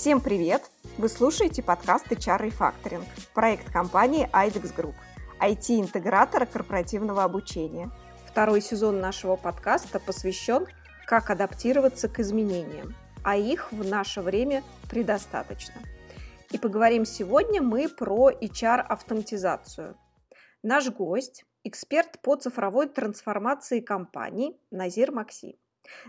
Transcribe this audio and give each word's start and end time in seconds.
Всем 0.00 0.22
привет! 0.22 0.62
Вы 0.96 1.10
слушаете 1.10 1.62
подкаст 1.62 2.10
HR 2.10 2.48
Refactoring, 2.48 3.04
проект 3.34 3.70
компании 3.70 4.30
IDEX 4.32 4.74
Group, 4.74 4.94
IT-интегратора 5.42 6.46
корпоративного 6.46 7.22
обучения. 7.22 7.90
Второй 8.26 8.62
сезон 8.62 8.98
нашего 8.98 9.36
подкаста 9.36 10.00
посвящен 10.00 10.66
«Как 11.06 11.28
адаптироваться 11.28 12.08
к 12.08 12.18
изменениям», 12.18 12.96
а 13.22 13.36
их 13.36 13.70
в 13.72 13.86
наше 13.86 14.22
время 14.22 14.64
предостаточно. 14.88 15.82
И 16.50 16.56
поговорим 16.56 17.04
сегодня 17.04 17.60
мы 17.60 17.86
про 17.86 18.30
HR-автоматизацию. 18.30 19.98
Наш 20.62 20.88
гость– 20.88 21.44
эксперт 21.64 22.22
по 22.22 22.36
цифровой 22.36 22.88
трансформации 22.88 23.80
компаний 23.80 24.58
Назир 24.70 25.12
Макси. 25.12 25.58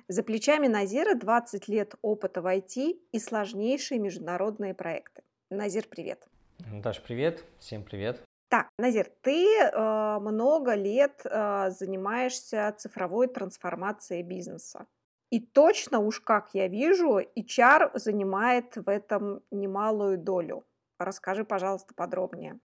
За 0.07 0.23
плечами 0.23 0.67
Назира 0.67 1.15
20 1.15 1.67
лет 1.67 1.95
опыта 2.01 2.41
в 2.41 2.47
IT 2.47 2.99
и 3.11 3.19
сложнейшие 3.19 3.99
международные 3.99 4.73
проекты. 4.73 5.23
Назир, 5.49 5.85
привет. 5.89 6.27
Даш, 6.71 7.01
привет. 7.01 7.43
Всем 7.59 7.83
привет. 7.83 8.21
Так, 8.49 8.67
Назир, 8.77 9.09
ты 9.21 9.47
э, 9.59 10.19
много 10.19 10.73
лет 10.73 11.21
э, 11.23 11.69
занимаешься 11.69 12.75
цифровой 12.77 13.27
трансформацией 13.27 14.23
бизнеса. 14.23 14.87
И 15.29 15.39
точно 15.39 15.99
уж 15.99 16.19
как 16.19 16.49
я 16.53 16.67
вижу, 16.67 17.19
HR 17.19 17.91
занимает 17.97 18.75
в 18.75 18.89
этом 18.89 19.41
немалую 19.51 20.17
долю. 20.17 20.65
Расскажи, 20.99 21.45
пожалуйста, 21.45 21.93
подробнее. 21.95 22.59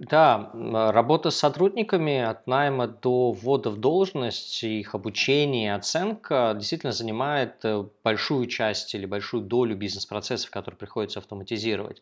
Да, 0.00 0.50
работа 0.54 1.30
с 1.30 1.36
сотрудниками 1.38 2.18
от 2.20 2.46
найма 2.46 2.86
до 2.86 3.32
ввода 3.32 3.70
в 3.70 3.78
должность, 3.78 4.62
их 4.62 4.94
обучение, 4.94 5.74
оценка 5.74 6.54
действительно 6.56 6.92
занимает 6.92 7.64
э, 7.64 7.84
большую 8.04 8.46
часть 8.46 8.94
или 8.94 9.06
большую 9.06 9.42
долю 9.42 9.76
бизнес-процессов, 9.76 10.50
которые 10.50 10.78
приходится 10.78 11.18
автоматизировать. 11.18 12.00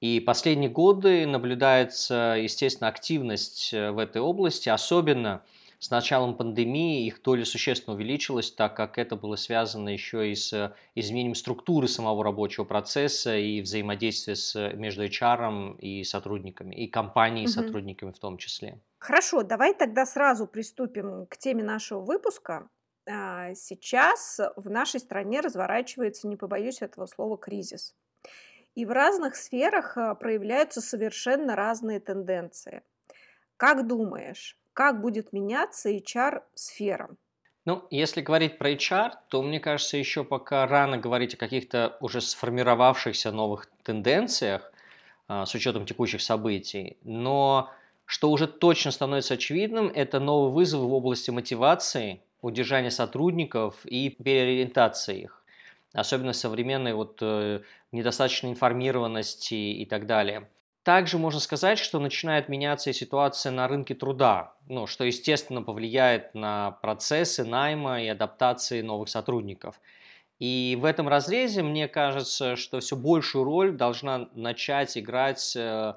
И 0.00 0.20
последние 0.20 0.70
годы 0.70 1.26
наблюдается, 1.26 2.36
естественно, 2.38 2.88
активность 2.88 3.74
э, 3.74 3.90
в 3.90 3.98
этой 3.98 4.22
области, 4.22 4.68
особенно– 4.68 5.42
с 5.78 5.90
началом 5.90 6.36
пандемии 6.36 7.06
их 7.06 7.22
доля 7.22 7.44
существенно 7.44 7.94
увеличилась, 7.94 8.50
так 8.50 8.74
как 8.76 8.98
это 8.98 9.16
было 9.16 9.36
связано 9.36 9.90
еще 9.90 10.30
и 10.30 10.34
с 10.34 10.74
изменением 10.94 11.34
структуры 11.34 11.88
самого 11.88 12.24
рабочего 12.24 12.64
процесса 12.64 13.36
и 13.36 13.60
взаимодействия 13.60 14.36
с, 14.36 14.72
между 14.74 15.04
HR 15.04 15.78
и 15.78 16.04
сотрудниками, 16.04 16.74
и 16.74 16.86
компанией 16.86 17.44
и 17.44 17.48
сотрудниками 17.48 18.12
в 18.12 18.18
том 18.18 18.38
числе. 18.38 18.80
Хорошо, 18.98 19.42
давай 19.42 19.74
тогда 19.74 20.06
сразу 20.06 20.46
приступим 20.46 21.26
к 21.26 21.36
теме 21.36 21.62
нашего 21.62 22.00
выпуска. 22.00 22.68
А, 23.08 23.54
сейчас 23.54 24.40
в 24.56 24.68
нашей 24.68 25.00
стране 25.00 25.40
разворачивается, 25.40 26.26
не 26.26 26.36
побоюсь 26.36 26.82
этого 26.82 27.06
слова, 27.06 27.36
кризис. 27.36 27.94
И 28.74 28.84
в 28.84 28.90
разных 28.90 29.36
сферах 29.36 29.96
а, 29.96 30.14
проявляются 30.14 30.80
совершенно 30.80 31.54
разные 31.54 32.00
тенденции. 32.00 32.82
Как 33.56 33.86
думаешь, 33.86 34.58
как 34.76 35.00
будет 35.00 35.32
меняться 35.32 35.88
HR-сфера? 35.88 37.16
Ну, 37.64 37.86
если 37.90 38.20
говорить 38.20 38.58
про 38.58 38.72
HR, 38.72 39.12
то 39.30 39.42
мне 39.42 39.58
кажется, 39.58 39.96
еще 39.96 40.22
пока 40.22 40.66
рано 40.66 40.98
говорить 40.98 41.32
о 41.32 41.38
каких-то 41.38 41.96
уже 42.00 42.20
сформировавшихся 42.20 43.32
новых 43.32 43.68
тенденциях 43.82 44.70
а, 45.28 45.46
с 45.46 45.54
учетом 45.54 45.86
текущих 45.86 46.20
событий. 46.20 46.98
Но 47.02 47.70
что 48.04 48.30
уже 48.30 48.46
точно 48.46 48.90
становится 48.90 49.34
очевидным, 49.34 49.88
это 49.88 50.20
новые 50.20 50.52
вызовы 50.52 50.86
в 50.88 50.92
области 50.92 51.30
мотивации, 51.30 52.20
удержания 52.42 52.90
сотрудников 52.90 53.86
и 53.86 54.10
переориентации 54.10 55.22
их. 55.22 55.42
Особенно 55.94 56.34
современной 56.34 56.92
вот, 56.92 57.18
э, 57.22 57.62
недостаточной 57.92 58.50
информированности 58.50 59.54
и 59.54 59.86
так 59.86 60.06
далее. 60.06 60.50
Также 60.86 61.18
можно 61.18 61.40
сказать, 61.40 61.80
что 61.80 61.98
начинает 61.98 62.48
меняться 62.48 62.90
и 62.90 62.92
ситуация 62.92 63.50
на 63.50 63.66
рынке 63.66 63.92
труда, 63.92 64.54
ну, 64.68 64.86
что, 64.86 65.02
естественно, 65.02 65.60
повлияет 65.60 66.32
на 66.32 66.78
процессы 66.80 67.44
найма 67.44 68.04
и 68.04 68.06
адаптации 68.06 68.82
новых 68.82 69.08
сотрудников. 69.08 69.80
И 70.38 70.78
в 70.80 70.84
этом 70.84 71.08
разрезе 71.08 71.64
мне 71.64 71.88
кажется, 71.88 72.54
что 72.54 72.78
все 72.78 72.94
большую 72.94 73.42
роль 73.42 73.72
должна 73.72 74.28
начать 74.34 74.96
играть 74.96 75.56
э, 75.56 75.94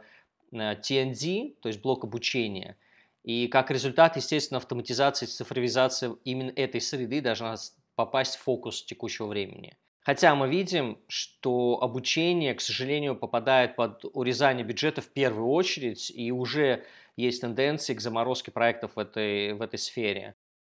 TND, 0.51 1.53
то 1.61 1.69
есть 1.69 1.83
блок 1.83 2.03
обучения. 2.03 2.75
И 3.23 3.47
как 3.47 3.69
результат, 3.69 4.15
естественно, 4.15 4.57
автоматизация 4.57 5.27
и 5.27 5.29
цифровизация 5.29 6.15
именно 6.25 6.51
этой 6.55 6.81
среды 6.81 7.21
должна 7.21 7.57
попасть 7.93 8.37
в 8.37 8.41
фокус 8.41 8.81
текущего 8.81 9.27
времени. 9.27 9.77
Хотя 10.01 10.33
мы 10.33 10.49
видим, 10.49 10.97
что 11.07 11.79
обучение, 11.81 12.53
к 12.53 12.61
сожалению, 12.61 13.15
попадает 13.15 13.75
под 13.75 14.05
урезание 14.13 14.65
бюджета 14.65 15.01
в 15.01 15.09
первую 15.09 15.49
очередь, 15.49 16.09
и 16.09 16.31
уже 16.31 16.85
есть 17.15 17.41
тенденции 17.41 17.93
к 17.93 18.01
заморозке 18.01 18.51
проектов 18.51 18.95
в 18.95 18.99
этой, 18.99 19.53
в 19.53 19.61
этой 19.61 19.77
сфере. 19.77 20.35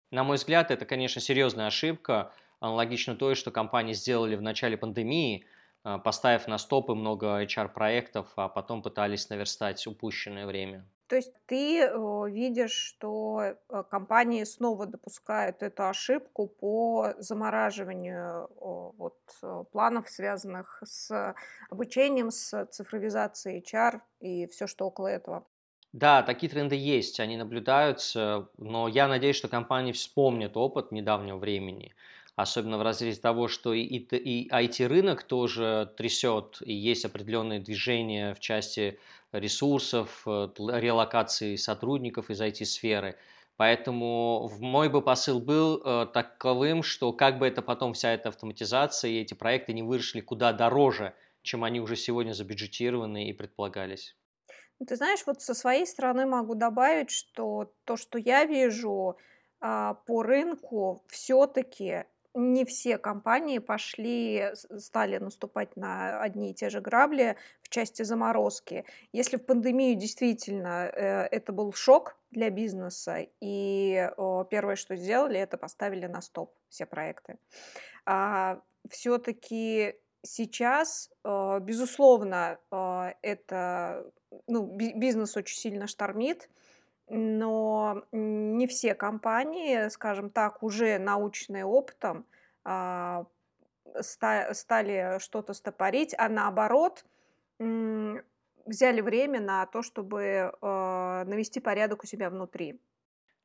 На 0.10 0.24
мой 0.24 0.38
взгляд, 0.38 0.72
это, 0.72 0.86
конечно, 0.86 1.22
серьезная 1.22 1.68
ошибка, 1.68 2.34
аналогично 2.60 3.16
той, 3.16 3.36
что 3.36 3.52
компании 3.52 3.94
сделали 3.94 4.36
в 4.36 4.42
начале 4.42 4.76
пандемии, 4.76 5.46
а, 5.84 6.00
поставив 6.00 6.48
на 6.48 6.58
стопы 6.58 6.96
много 6.96 7.44
HR-проектов, 7.44 8.28
а 8.36 8.50
потом 8.50 8.82
пытались 8.82 9.30
наверстать 9.30 9.86
упущенное 9.88 10.46
время. 10.46 10.86
То 11.12 11.18
есть 11.18 11.34
ты 11.46 11.82
э, 11.82 12.30
видишь, 12.30 12.72
что 12.72 13.42
э, 13.42 13.84
компании 13.90 14.46
снова 14.46 14.86
допускают 14.86 15.62
эту 15.62 15.90
ошибку 15.90 16.48
по 16.48 17.16
замораживанию 17.18 18.50
вот, 18.56 19.20
э, 19.44 19.66
планов, 19.74 20.08
связанных 20.08 20.82
с 20.86 21.36
обучением, 21.70 22.32
с 22.32 22.66
цифровизацией 22.68 23.62
HR 23.62 24.00
и 24.22 24.48
все, 24.48 24.68
что 24.68 24.88
около 24.88 25.08
этого. 25.08 25.46
Да, 25.92 26.24
такие 26.24 26.50
тренды 26.50 26.78
есть, 26.78 27.20
они 27.20 27.36
наблюдаются, 27.36 28.48
но 28.58 28.88
я 28.88 29.10
надеюсь, 29.10 29.36
что 29.36 29.50
компании 29.50 29.92
вспомнят 29.92 30.56
опыт 30.56 30.94
недавнего 30.94 31.36
времени, 31.36 31.94
особенно 32.36 32.78
в 32.78 32.82
разрезе 32.82 33.20
того, 33.22 33.48
что 33.48 33.74
и, 33.74 33.84
и 33.84 34.50
IT-рынок 34.50 35.24
тоже 35.24 35.94
трясет, 35.98 36.58
и 36.62 36.74
есть 36.74 37.06
определенные 37.06 37.60
движения 37.60 38.34
в 38.34 38.40
части 38.40 39.00
ресурсов, 39.32 40.24
э, 40.26 40.50
релокации 40.58 41.56
сотрудников 41.56 42.30
из 42.30 42.42
IT-сферы. 42.42 43.18
Поэтому 43.58 44.52
мой 44.60 44.90
бы 44.90 45.02
посыл 45.02 45.40
был 45.40 45.82
э, 45.84 46.08
таковым, 46.14 46.84
что 46.84 47.14
как 47.14 47.38
бы 47.38 47.48
это 47.48 47.62
потом 47.62 47.94
вся 47.94 48.14
эта 48.14 48.30
автоматизация 48.30 49.12
и 49.12 49.22
эти 49.22 49.34
проекты 49.34 49.74
не 49.74 49.84
вышли 49.84 50.22
куда 50.22 50.52
дороже, 50.52 51.14
чем 51.44 51.64
они 51.64 51.80
уже 51.80 51.96
сегодня 51.96 52.34
забюджетированы 52.34 53.30
и 53.30 53.34
предполагались. 53.34 54.16
Ну, 54.80 54.88
ты 54.88 54.96
знаешь, 54.96 55.22
вот 55.28 55.42
со 55.42 55.54
своей 55.54 55.86
стороны 55.86 56.26
могу 56.26 56.56
добавить, 56.56 57.12
что 57.12 57.72
то, 57.86 57.98
что 57.98 58.18
я 58.18 58.46
вижу 58.46 59.16
а, 59.60 59.94
по 59.94 60.24
рынку, 60.24 61.04
все-таки 61.08 62.06
не 62.34 62.66
все 62.66 62.98
компании 62.98 63.60
пошли, 63.60 64.52
стали 64.54 65.18
наступать 65.18 65.76
на 65.76 66.22
одни 66.22 66.52
и 66.52 66.54
те 66.54 66.70
же 66.70 66.82
грабли 66.82 67.36
в 67.62 67.70
части 67.70 68.04
заморозки. 68.04 68.86
Если 69.12 69.38
в 69.38 69.46
пандемию 69.46 69.96
действительно 69.96 70.86
э, 70.86 71.28
это 71.32 71.52
был 71.52 71.74
шок 71.74 72.18
для 72.32 72.50
бизнеса, 72.50 73.28
и 73.42 74.10
первое, 74.50 74.76
что 74.76 74.96
сделали, 74.96 75.40
это 75.40 75.58
поставили 75.58 76.06
на 76.08 76.22
стоп 76.22 76.54
все 76.70 76.86
проекты. 76.86 77.38
А, 78.06 78.62
все-таки 78.90 79.96
сейчас, 80.24 81.10
э, 81.24 81.60
безусловно, 81.62 82.60
э, 82.72 83.14
это 83.22 84.12
ну, 84.48 84.66
бизнес 84.66 85.36
очень 85.36 85.58
сильно 85.58 85.88
штормит, 85.88 86.50
но 87.14 88.04
не 88.14 88.68
все 88.68 88.96
компании, 88.96 89.90
скажем 89.90 90.30
так, 90.30 90.64
уже 90.64 90.98
научные 90.98 91.66
опытом 91.66 92.26
а, 92.64 93.26
стали 94.00 95.20
что-то 95.20 95.54
стопорить, 95.54 96.16
а 96.18 96.30
наоборот 96.30 97.04
взяли 97.60 99.02
время 99.02 99.42
на 99.42 99.66
то, 99.66 99.82
чтобы 99.82 100.54
а, 100.62 101.26
навести 101.26 101.60
порядок 101.60 102.04
у 102.04 102.08
себя 102.08 102.30
внутри. 102.30 102.80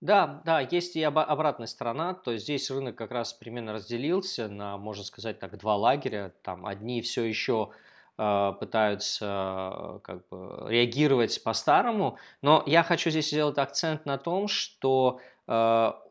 Да, 0.00 0.43
да, 0.44 0.61
есть 0.61 0.94
и 0.94 1.02
обратная 1.02 1.67
сторона, 1.67 2.14
то 2.14 2.31
есть 2.31 2.44
здесь 2.44 2.70
рынок 2.70 2.96
как 2.96 3.11
раз 3.11 3.32
примерно 3.32 3.73
разделился 3.73 4.46
на, 4.46 4.76
можно 4.76 5.02
сказать 5.02 5.38
так, 5.41 5.58
два 5.58 5.75
лагеря. 5.75 6.35
Там 6.43 6.67
одни 6.67 7.00
все 7.02 7.25
еще 7.25 7.70
пытаются 8.17 10.01
как 10.03 10.27
бы 10.29 10.67
реагировать 10.69 11.43
по-старому. 11.43 12.19
Но 12.43 12.63
я 12.67 12.83
хочу 12.83 13.11
здесь 13.11 13.29
сделать 13.29 13.59
акцент 13.59 14.07
на 14.07 14.17
том, 14.19 14.49
что 14.49 15.21
а, 15.47 16.03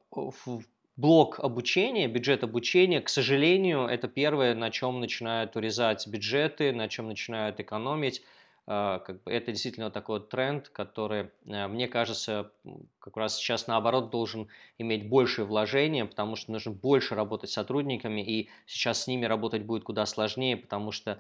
блок 0.98 1.40
обучения, 1.40 2.08
бюджет 2.08 2.44
обучения, 2.44 3.02
к 3.02 3.10
сожалению, 3.10 3.88
это 3.88 4.08
первое, 4.08 4.56
на 4.56 4.72
чем 4.72 5.00
начинают 5.00 5.56
урезать 5.56 6.08
бюджеты, 6.08 6.72
на 6.72 6.88
чем 6.88 7.08
начинают 7.08 7.60
экономить 7.60 8.24
а, 8.68 9.00
как 9.00 9.22
бы 9.24 9.32
это 9.32 9.52
действительно 9.52 9.92
такой 9.92 10.22
тренд, 10.22 10.70
который, 10.70 11.30
э, 11.46 11.68
мне 11.68 11.88
кажется, 11.88 12.52
как 12.98 13.16
раз 13.16 13.38
сейчас 13.38 13.68
наоборот 13.68 14.10
должен 14.10 14.48
иметь 14.80 15.08
большее 15.08 15.46
вложение, 15.46 16.06
потому 16.06 16.36
что 16.36 16.52
нужно 16.52 16.72
больше 16.72 17.14
работать 17.14 17.52
с 17.52 17.54
сотрудниками, 17.54 18.22
и 18.22 18.50
сейчас 18.66 19.04
с 19.04 19.08
ними 19.08 19.26
работать 19.26 19.64
будет 19.64 19.84
куда 19.84 20.08
сложнее, 20.08 20.58
потому 20.58 20.92
что 20.92 21.12
э, 21.12 21.18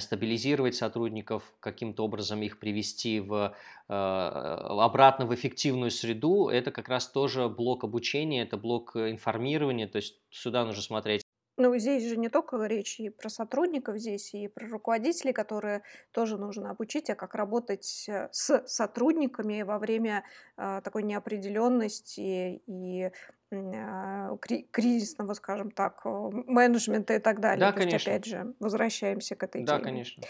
стабилизировать 0.00 0.74
сотрудников, 0.74 1.54
каким-то 1.60 2.04
образом 2.04 2.42
их 2.42 2.58
привести 2.58 3.20
в, 3.20 3.54
э, 3.88 3.92
обратно 3.92 5.26
в 5.26 5.34
эффективную 5.34 5.90
среду, 5.90 6.48
это 6.48 6.70
как 6.72 6.88
раз 6.88 7.08
тоже 7.08 7.48
блок 7.48 7.84
обучения, 7.84 8.42
это 8.42 8.56
блок 8.56 8.96
информирования, 8.96 9.86
то 9.88 9.96
есть 9.96 10.20
сюда 10.30 10.64
нужно 10.64 10.82
смотреть. 10.82 11.25
Ну, 11.58 11.74
здесь 11.78 12.04
же 12.06 12.18
не 12.18 12.28
только 12.28 12.62
речь 12.64 13.00
и 13.00 13.08
про 13.08 13.30
сотрудников 13.30 13.96
здесь, 13.96 14.34
и 14.34 14.46
про 14.46 14.68
руководителей, 14.68 15.32
которые 15.32 15.82
тоже 16.12 16.36
нужно 16.36 16.70
обучить, 16.70 17.08
а 17.08 17.14
как 17.14 17.34
работать 17.34 18.04
э, 18.08 18.28
с 18.30 18.66
сотрудниками 18.66 19.62
во 19.62 19.78
время 19.78 20.24
а, 20.58 20.82
такой 20.82 21.02
неопределенности 21.02 22.62
и 22.66 23.10
а, 23.50 24.36
кризисного, 24.70 25.32
скажем 25.32 25.70
так, 25.70 26.04
менеджмента 26.04 27.14
и 27.14 27.18
так 27.20 27.40
далее. 27.40 27.70
Да, 27.70 27.72
То 27.72 27.80
есть, 27.80 28.06
опять 28.06 28.26
же, 28.26 28.54
возвращаемся 28.60 29.34
к 29.34 29.42
этой 29.42 29.64
Да, 29.64 29.74
теме. 29.74 29.84
конечно. 29.84 30.22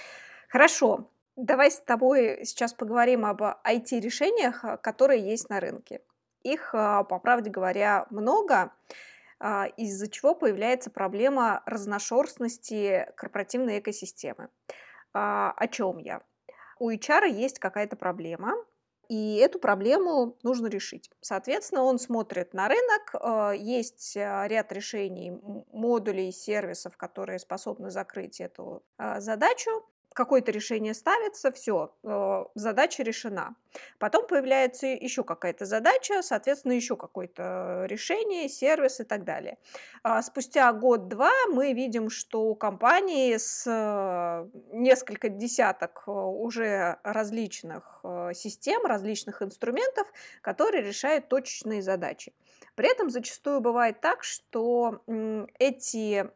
Хорошо. 0.48 1.10
Давай 1.34 1.70
с 1.72 1.80
тобой 1.80 2.44
сейчас 2.44 2.72
поговорим 2.72 3.26
об 3.26 3.42
IT-решениях, 3.42 4.64
которые 4.80 5.28
есть 5.28 5.50
на 5.50 5.60
рынке. 5.60 6.02
Их, 6.42 6.70
по 6.72 7.18
правде 7.22 7.50
говоря, 7.50 8.06
много. 8.10 8.54
А, 8.54 8.70
из-за 9.76 10.08
чего 10.08 10.34
появляется 10.34 10.90
проблема 10.90 11.62
разношерстности 11.66 13.06
корпоративной 13.16 13.80
экосистемы. 13.80 14.48
А, 15.12 15.52
о 15.56 15.68
чем 15.68 15.98
я? 15.98 16.22
У 16.78 16.90
HR 16.90 17.28
есть 17.28 17.58
какая-то 17.58 17.96
проблема, 17.96 18.52
и 19.08 19.36
эту 19.36 19.58
проблему 19.58 20.36
нужно 20.42 20.66
решить. 20.66 21.10
Соответственно, 21.20 21.82
он 21.82 21.98
смотрит 21.98 22.54
на 22.54 22.68
рынок, 22.68 23.14
а, 23.14 23.52
есть 23.52 24.16
ряд 24.16 24.72
решений, 24.72 25.32
модулей, 25.72 26.32
сервисов, 26.32 26.96
которые 26.96 27.38
способны 27.38 27.90
закрыть 27.90 28.40
эту 28.40 28.84
задачу, 29.18 29.70
какое-то 30.16 30.50
решение 30.50 30.94
ставится, 30.94 31.52
все, 31.52 31.94
э, 32.02 32.44
задача 32.54 33.02
решена. 33.02 33.54
Потом 33.98 34.26
появляется 34.26 34.86
еще 34.86 35.22
какая-то 35.22 35.66
задача, 35.66 36.22
соответственно, 36.22 36.72
еще 36.72 36.96
какое-то 36.96 37.84
решение, 37.86 38.48
сервис 38.48 38.98
и 38.98 39.04
так 39.04 39.24
далее. 39.24 39.58
А 40.02 40.22
спустя 40.22 40.72
год-два 40.72 41.32
мы 41.52 41.74
видим, 41.74 42.08
что 42.08 42.44
у 42.44 42.54
компании 42.54 43.36
с 43.36 43.64
э, 43.66 44.48
несколько 44.72 45.28
десяток 45.28 46.04
э, 46.06 46.10
уже 46.10 46.98
различных 47.04 48.02
систем, 48.34 48.86
различных 48.86 49.42
инструментов, 49.42 50.06
которые 50.40 50.82
решают 50.82 51.28
точечные 51.28 51.82
задачи. 51.82 52.32
При 52.74 52.90
этом 52.90 53.10
зачастую 53.10 53.60
бывает 53.60 54.00
так, 54.00 54.22
что 54.22 55.02
эти 55.58 56.30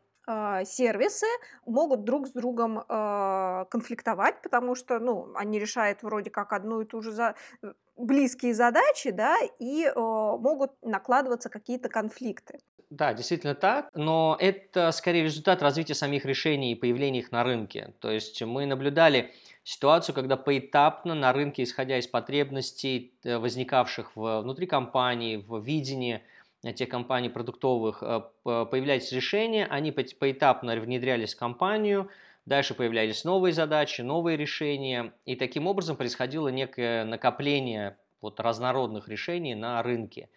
сервисы 0.64 1.26
могут 1.66 2.04
друг 2.04 2.26
с 2.26 2.32
другом 2.32 2.78
э, 2.78 3.64
конфликтовать, 3.70 4.42
потому 4.42 4.74
что, 4.74 4.98
ну, 4.98 5.28
они 5.34 5.58
решают 5.58 6.02
вроде 6.02 6.30
как 6.30 6.52
одну 6.52 6.80
и 6.80 6.84
ту 6.84 7.02
же 7.02 7.12
за... 7.12 7.34
Э, 7.62 7.72
близкие 8.00 8.54
задачи, 8.54 9.10
да, 9.10 9.36
и 9.58 9.84
э, 9.84 9.92
могут 9.94 10.72
накладываться 10.82 11.48
какие-то 11.48 11.88
конфликты. 11.88 12.58
Да, 12.90 13.14
действительно 13.14 13.54
так, 13.54 13.90
но 13.94 14.36
это 14.40 14.90
скорее 14.90 15.22
результат 15.22 15.62
развития 15.62 15.94
самих 15.94 16.24
решений 16.24 16.72
и 16.72 16.74
появления 16.74 17.20
их 17.20 17.30
на 17.30 17.44
рынке. 17.44 17.94
То 18.00 18.10
есть 18.10 18.42
мы 18.42 18.66
наблюдали 18.66 19.32
ситуацию, 19.62 20.12
когда 20.14 20.36
поэтапно 20.36 21.14
на 21.14 21.32
рынке, 21.32 21.62
исходя 21.62 21.98
из 21.98 22.08
потребностей, 22.08 23.14
э, 23.22 23.38
возникавших 23.38 24.16
внутри 24.16 24.66
компании, 24.66 25.36
в 25.36 25.62
видении, 25.62 26.22
тех 26.62 26.88
компаний 26.88 27.30
продуктовых 27.30 28.02
э, 28.02 28.20
появлялись 28.44 29.12
решения, 29.12 29.66
они 29.66 29.92
поэтапно 29.92 30.76
внедрялись 30.76 31.34
в 31.34 31.38
компанию, 31.38 32.10
дальше 32.46 32.74
появлялись 32.74 33.24
новые 33.24 33.52
задачи, 33.52 34.02
новые 34.02 34.36
решения, 34.36 35.12
и 35.24 35.36
таким 35.36 35.66
образом 35.66 35.96
происходило 35.96 36.48
некое 36.48 37.04
накопление 37.04 37.96
вот 38.20 38.40
разнородных 38.40 39.08
решений 39.08 39.54
на 39.54 39.82
рынке. 39.82 40.28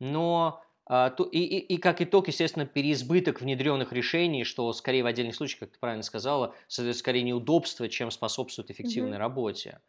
Но 0.00 0.62
а, 0.86 1.14
и, 1.32 1.44
и, 1.44 1.58
и 1.74 1.76
как 1.76 2.00
итог, 2.00 2.28
естественно, 2.28 2.64
переизбыток 2.64 3.40
внедренных 3.40 3.92
решений, 3.92 4.44
что 4.44 4.72
скорее 4.72 5.02
в 5.02 5.06
отдельных 5.06 5.34
случаях, 5.34 5.60
как 5.60 5.72
ты 5.72 5.78
правильно 5.78 6.02
сказала, 6.02 6.54
создает 6.66 6.96
скорее 6.96 7.22
неудобство, 7.22 7.88
чем 7.88 8.10
способствует 8.10 8.70
эффективной 8.70 9.18
mm-hmm. 9.18 9.20
работе. 9.20 9.80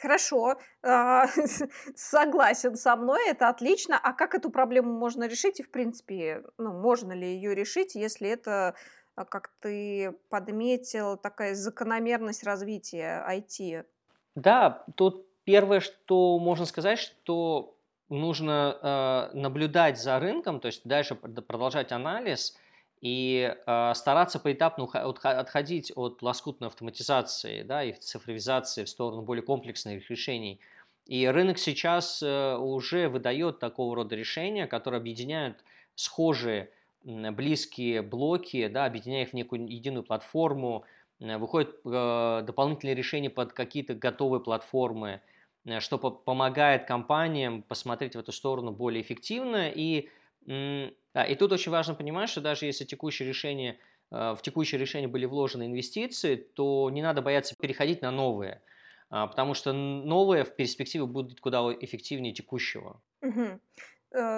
Хорошо, 0.00 0.58
а, 0.82 1.26
согласен 1.94 2.76
со 2.76 2.96
мной, 2.96 3.28
это 3.28 3.48
отлично. 3.48 3.98
А 4.02 4.12
как 4.12 4.34
эту 4.34 4.50
проблему 4.50 4.92
можно 4.92 5.26
решить? 5.26 5.60
И, 5.60 5.62
в 5.62 5.70
принципе, 5.70 6.42
ну, 6.56 6.72
можно 6.72 7.12
ли 7.12 7.26
ее 7.26 7.54
решить, 7.54 7.94
если 7.94 8.28
это, 8.28 8.74
а, 9.14 9.24
как 9.24 9.50
ты 9.60 10.14
подметил, 10.28 11.16
такая 11.16 11.54
закономерность 11.54 12.44
развития 12.44 13.24
IT? 13.28 13.84
Да, 14.34 14.84
тут 14.96 15.26
первое, 15.44 15.80
что 15.80 16.38
можно 16.38 16.64
сказать, 16.64 16.98
что 16.98 17.74
нужно 18.08 19.30
э, 19.32 19.36
наблюдать 19.36 20.00
за 20.00 20.18
рынком, 20.18 20.60
то 20.60 20.66
есть 20.66 20.82
дальше 20.84 21.14
продолжать 21.14 21.92
анализ– 21.92 22.56
и 23.00 23.54
э, 23.54 23.92
стараться 23.94 24.38
поэтапно 24.38 24.84
отходить 24.84 25.92
от 25.94 26.22
лоскутной 26.22 26.68
автоматизации 26.68 27.62
да, 27.62 27.84
и 27.84 27.92
цифровизации 27.92 28.84
в 28.84 28.88
сторону 28.88 29.22
более 29.22 29.42
комплексных 29.42 30.08
решений. 30.10 30.60
И 31.06 31.26
рынок 31.26 31.58
сейчас 31.58 32.22
э, 32.22 32.56
уже 32.56 33.08
выдает 33.08 33.58
такого 33.58 33.96
рода 33.96 34.14
решения, 34.16 34.66
которые 34.66 34.98
объединяют 34.98 35.64
схожие 35.94 36.70
близкие 37.04 38.02
блоки, 38.02 38.68
да, 38.68 38.84
объединяя 38.84 39.22
их 39.22 39.30
в 39.30 39.32
некую 39.32 39.66
единую 39.68 40.04
платформу, 40.04 40.84
выходят 41.20 41.74
э, 41.84 42.42
дополнительные 42.46 42.94
решения 42.94 43.30
под 43.30 43.52
какие-то 43.52 43.94
готовые 43.94 44.40
платформы, 44.40 45.20
э, 45.64 45.80
что 45.80 45.98
помогает 45.98 46.86
компаниям 46.86 47.62
посмотреть 47.62 48.14
в 48.14 48.18
эту 48.18 48.32
сторону 48.32 48.72
более 48.72 49.02
эффективно 49.02 49.70
и 49.70 50.08
да, 51.14 51.24
и 51.24 51.34
тут 51.34 51.52
очень 51.52 51.72
важно 51.72 51.94
понимать, 51.94 52.28
что 52.28 52.40
даже 52.40 52.66
если 52.66 52.84
текущее 52.84 53.28
решение, 53.28 53.78
э, 54.10 54.34
в 54.34 54.42
текущее 54.42 54.80
решение 54.80 55.08
были 55.08 55.26
вложены 55.26 55.66
инвестиции, 55.66 56.36
то 56.36 56.90
не 56.90 57.02
надо 57.02 57.22
бояться 57.22 57.54
переходить 57.58 58.02
на 58.02 58.10
новые, 58.10 58.62
а, 59.10 59.26
потому 59.26 59.54
что 59.54 59.72
новые 59.72 60.44
в 60.44 60.54
перспективе 60.54 61.06
будут 61.06 61.40
куда 61.40 61.62
эффективнее 61.72 62.32
текущего. 62.32 63.00
Угу. 63.22 63.60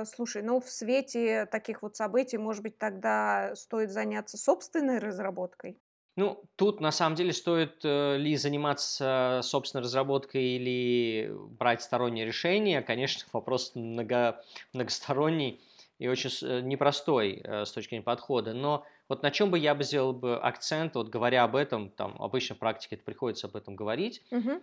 Слушай, 0.04 0.42
ну 0.42 0.60
в 0.60 0.68
свете 0.68 1.46
таких 1.46 1.82
вот 1.82 1.94
событий, 1.94 2.38
может 2.38 2.62
быть, 2.64 2.76
тогда 2.76 3.54
стоит 3.54 3.90
заняться 3.92 4.36
собственной 4.36 4.98
разработкой? 4.98 5.78
Ну, 6.16 6.42
тут 6.56 6.80
на 6.80 6.90
самом 6.90 7.14
деле 7.16 7.32
стоит 7.32 7.84
э, 7.84 8.16
ли 8.18 8.36
заниматься 8.36 9.40
собственной 9.42 9.82
разработкой 9.84 10.42
или 10.42 11.32
брать 11.32 11.82
сторонние 11.82 12.26
решения. 12.26 12.82
Конечно, 12.82 13.26
вопрос 13.32 13.74
много, 13.74 14.42
многосторонний 14.72 15.60
и 16.00 16.08
очень 16.08 16.30
э, 16.42 16.60
непростой 16.62 17.42
э, 17.44 17.64
с 17.66 17.72
точки 17.72 17.90
зрения 17.90 18.02
подхода. 18.02 18.54
Но 18.54 18.84
вот 19.08 19.22
на 19.22 19.30
чем 19.30 19.50
бы 19.50 19.58
я 19.58 19.74
бы 19.74 19.84
сделал 19.84 20.14
бы 20.14 20.36
акцент, 20.36 20.94
вот 20.94 21.10
говоря 21.10 21.44
об 21.44 21.54
этом, 21.54 21.90
там 21.90 22.16
обычно 22.18 22.56
в 22.56 22.58
практике 22.58 22.96
это 22.96 23.04
приходится 23.04 23.46
об 23.46 23.54
этом 23.54 23.76
говорить. 23.76 24.22
Угу. 24.30 24.62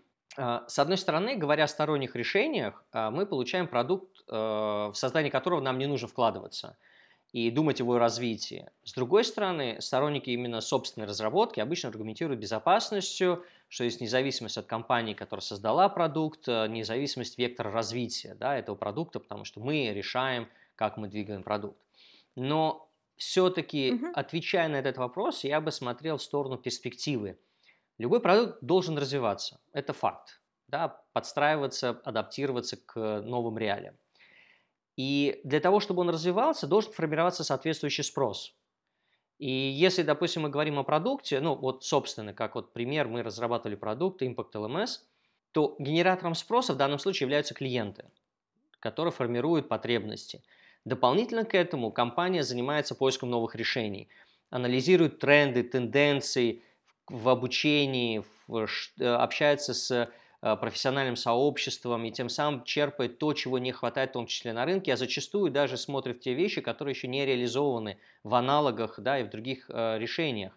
С 0.68 0.80
одной 0.80 0.98
стороны, 0.98 1.36
говоря 1.36 1.64
о 1.64 1.68
сторонних 1.68 2.16
решениях, 2.16 2.84
а, 2.92 3.10
мы 3.12 3.26
получаем 3.26 3.68
продукт, 3.68 4.24
э, 4.28 4.34
в 4.34 4.94
создание 4.94 5.32
которого 5.32 5.62
нам 5.62 5.78
не 5.78 5.86
нужно 5.86 6.08
вкладываться 6.08 6.76
и 7.34 7.52
думать 7.52 7.80
его 7.80 8.00
развитии. 8.00 8.70
С 8.84 8.94
другой 8.94 9.24
стороны, 9.24 9.78
сторонники 9.80 10.32
именно 10.32 10.60
собственной 10.60 11.08
разработки 11.08 11.60
обычно 11.60 11.90
аргументируют 11.90 12.40
безопасностью, 12.40 13.44
что 13.68 13.84
есть 13.84 14.02
независимость 14.02 14.58
от 14.58 14.66
компании, 14.66 15.14
которая 15.14 15.42
создала 15.42 15.88
продукт, 15.90 16.48
независимость 16.48 17.38
вектора 17.38 17.72
развития 17.72 18.36
да, 18.40 18.58
этого 18.58 18.76
продукта, 18.76 19.20
потому 19.20 19.44
что 19.44 19.60
мы 19.60 19.92
решаем, 19.94 20.48
как 20.78 20.96
мы 20.96 21.10
двигаем 21.10 21.44
продукт. 21.44 21.78
Но 22.36 22.90
все-таки, 23.18 23.94
угу. 23.94 24.08
отвечая 24.14 24.70
на 24.70 24.78
этот 24.78 24.98
вопрос, 24.98 25.44
я 25.44 25.60
бы 25.60 25.72
смотрел 25.72 26.18
в 26.18 26.24
сторону 26.24 26.58
перспективы. 26.58 27.38
Любой 27.98 28.22
продукт 28.22 28.60
должен 28.62 28.98
развиваться, 28.98 29.60
это 29.74 29.92
факт. 29.92 30.40
Да, 30.68 31.02
подстраиваться, 31.14 32.02
адаптироваться 32.04 32.78
к 32.78 33.22
новым 33.22 33.58
реалиям. 33.58 33.98
И 34.98 35.40
для 35.46 35.60
того, 35.62 35.80
чтобы 35.80 36.02
он 36.02 36.10
развивался, 36.10 36.68
должен 36.68 36.92
формироваться 36.92 37.44
соответствующий 37.44 38.04
спрос. 38.04 38.54
И 39.40 39.50
если, 39.50 40.04
допустим, 40.04 40.42
мы 40.42 40.50
говорим 40.50 40.78
о 40.78 40.84
продукте, 40.84 41.40
ну 41.40 41.56
вот, 41.56 41.86
собственно, 41.86 42.34
как 42.34 42.56
вот 42.56 42.74
пример, 42.74 43.08
мы 43.08 43.24
разрабатывали 43.24 43.76
продукт 43.76 44.22
Impact 44.22 44.52
LMS, 44.54 45.00
то 45.54 45.76
генератором 45.80 46.36
спроса 46.36 46.74
в 46.74 46.78
данном 46.78 47.00
случае 47.00 47.26
являются 47.26 47.54
клиенты, 47.54 48.06
которые 48.80 49.12
формируют 49.12 49.70
потребности– 49.70 50.44
Дополнительно 50.88 51.44
к 51.44 51.54
этому 51.54 51.92
компания 51.92 52.44
занимается 52.44 52.96
поиском 52.96 53.30
новых 53.30 53.56
решений, 53.56 54.08
анализирует 54.50 55.20
тренды, 55.20 55.62
тенденции 55.64 56.64
в 57.10 57.28
обучении, 57.28 58.24
общается 59.02 59.74
с 59.74 60.10
профессиональным 60.40 61.18
сообществом 61.18 62.06
и 62.06 62.12
тем 62.12 62.30
самым 62.30 62.64
черпает 62.64 63.20
то, 63.20 63.34
чего 63.34 63.58
не 63.58 63.74
хватает 63.74 64.12
в 64.12 64.14
том 64.14 64.28
числе 64.28 64.54
на 64.54 64.64
рынке, 64.64 64.94
а 64.94 64.96
зачастую 64.96 65.52
даже 65.52 65.76
смотрит 65.76 66.22
те 66.22 66.34
вещи, 66.34 66.62
которые 66.62 66.94
еще 66.94 67.10
не 67.10 67.26
реализованы 67.26 67.98
в 68.24 68.34
аналогах 68.34 68.98
да, 68.98 69.20
и 69.20 69.24
в 69.24 69.30
других 69.30 69.70
решениях. 69.70 70.54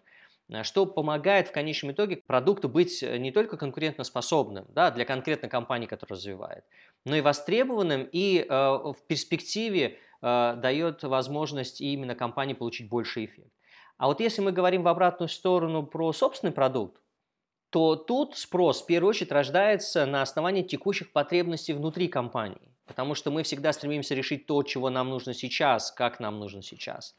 Э, 0.51 0.63
что 0.63 0.85
помогает 0.85 1.47
в 1.47 1.51
конечном 1.51 1.93
итоге 1.93 2.17
продукту 2.17 2.69
быть 2.69 3.01
э, 3.01 3.17
не 3.17 3.31
только 3.31 3.57
конкурентоспособным 3.57 4.65
да, 4.69 4.91
для 4.91 5.05
конкретной 5.05 5.49
компании, 5.49 5.87
которая 5.87 6.17
развивает, 6.17 6.65
но 7.05 7.15
и 7.15 7.21
востребованным 7.21 8.07
и 8.11 8.45
э, 8.47 8.49
в 8.49 8.97
перспективе 9.07 9.97
э, 10.21 10.55
дает 10.57 11.03
возможность 11.03 11.81
именно 11.81 12.15
компании 12.15 12.53
получить 12.53 12.89
больший 12.89 13.25
эффект. 13.25 13.51
А 13.97 14.07
вот 14.07 14.19
если 14.19 14.41
мы 14.41 14.51
говорим 14.51 14.83
в 14.83 14.87
обратную 14.87 15.29
сторону 15.29 15.85
про 15.85 16.11
собственный 16.13 16.53
продукт, 16.53 17.01
то 17.69 17.95
тут 17.95 18.35
спрос 18.35 18.81
в 18.81 18.85
первую 18.85 19.11
очередь 19.11 19.31
рождается 19.31 20.05
на 20.05 20.21
основании 20.21 20.63
текущих 20.63 21.11
потребностей 21.13 21.73
внутри 21.73 22.07
компании. 22.07 22.75
Потому 22.85 23.15
что 23.15 23.31
мы 23.31 23.43
всегда 23.43 23.71
стремимся 23.71 24.15
решить 24.15 24.45
то, 24.45 24.63
чего 24.63 24.89
нам 24.89 25.09
нужно 25.09 25.33
сейчас, 25.33 25.91
как 25.91 26.19
нам 26.19 26.39
нужно 26.39 26.61
сейчас. 26.61 27.15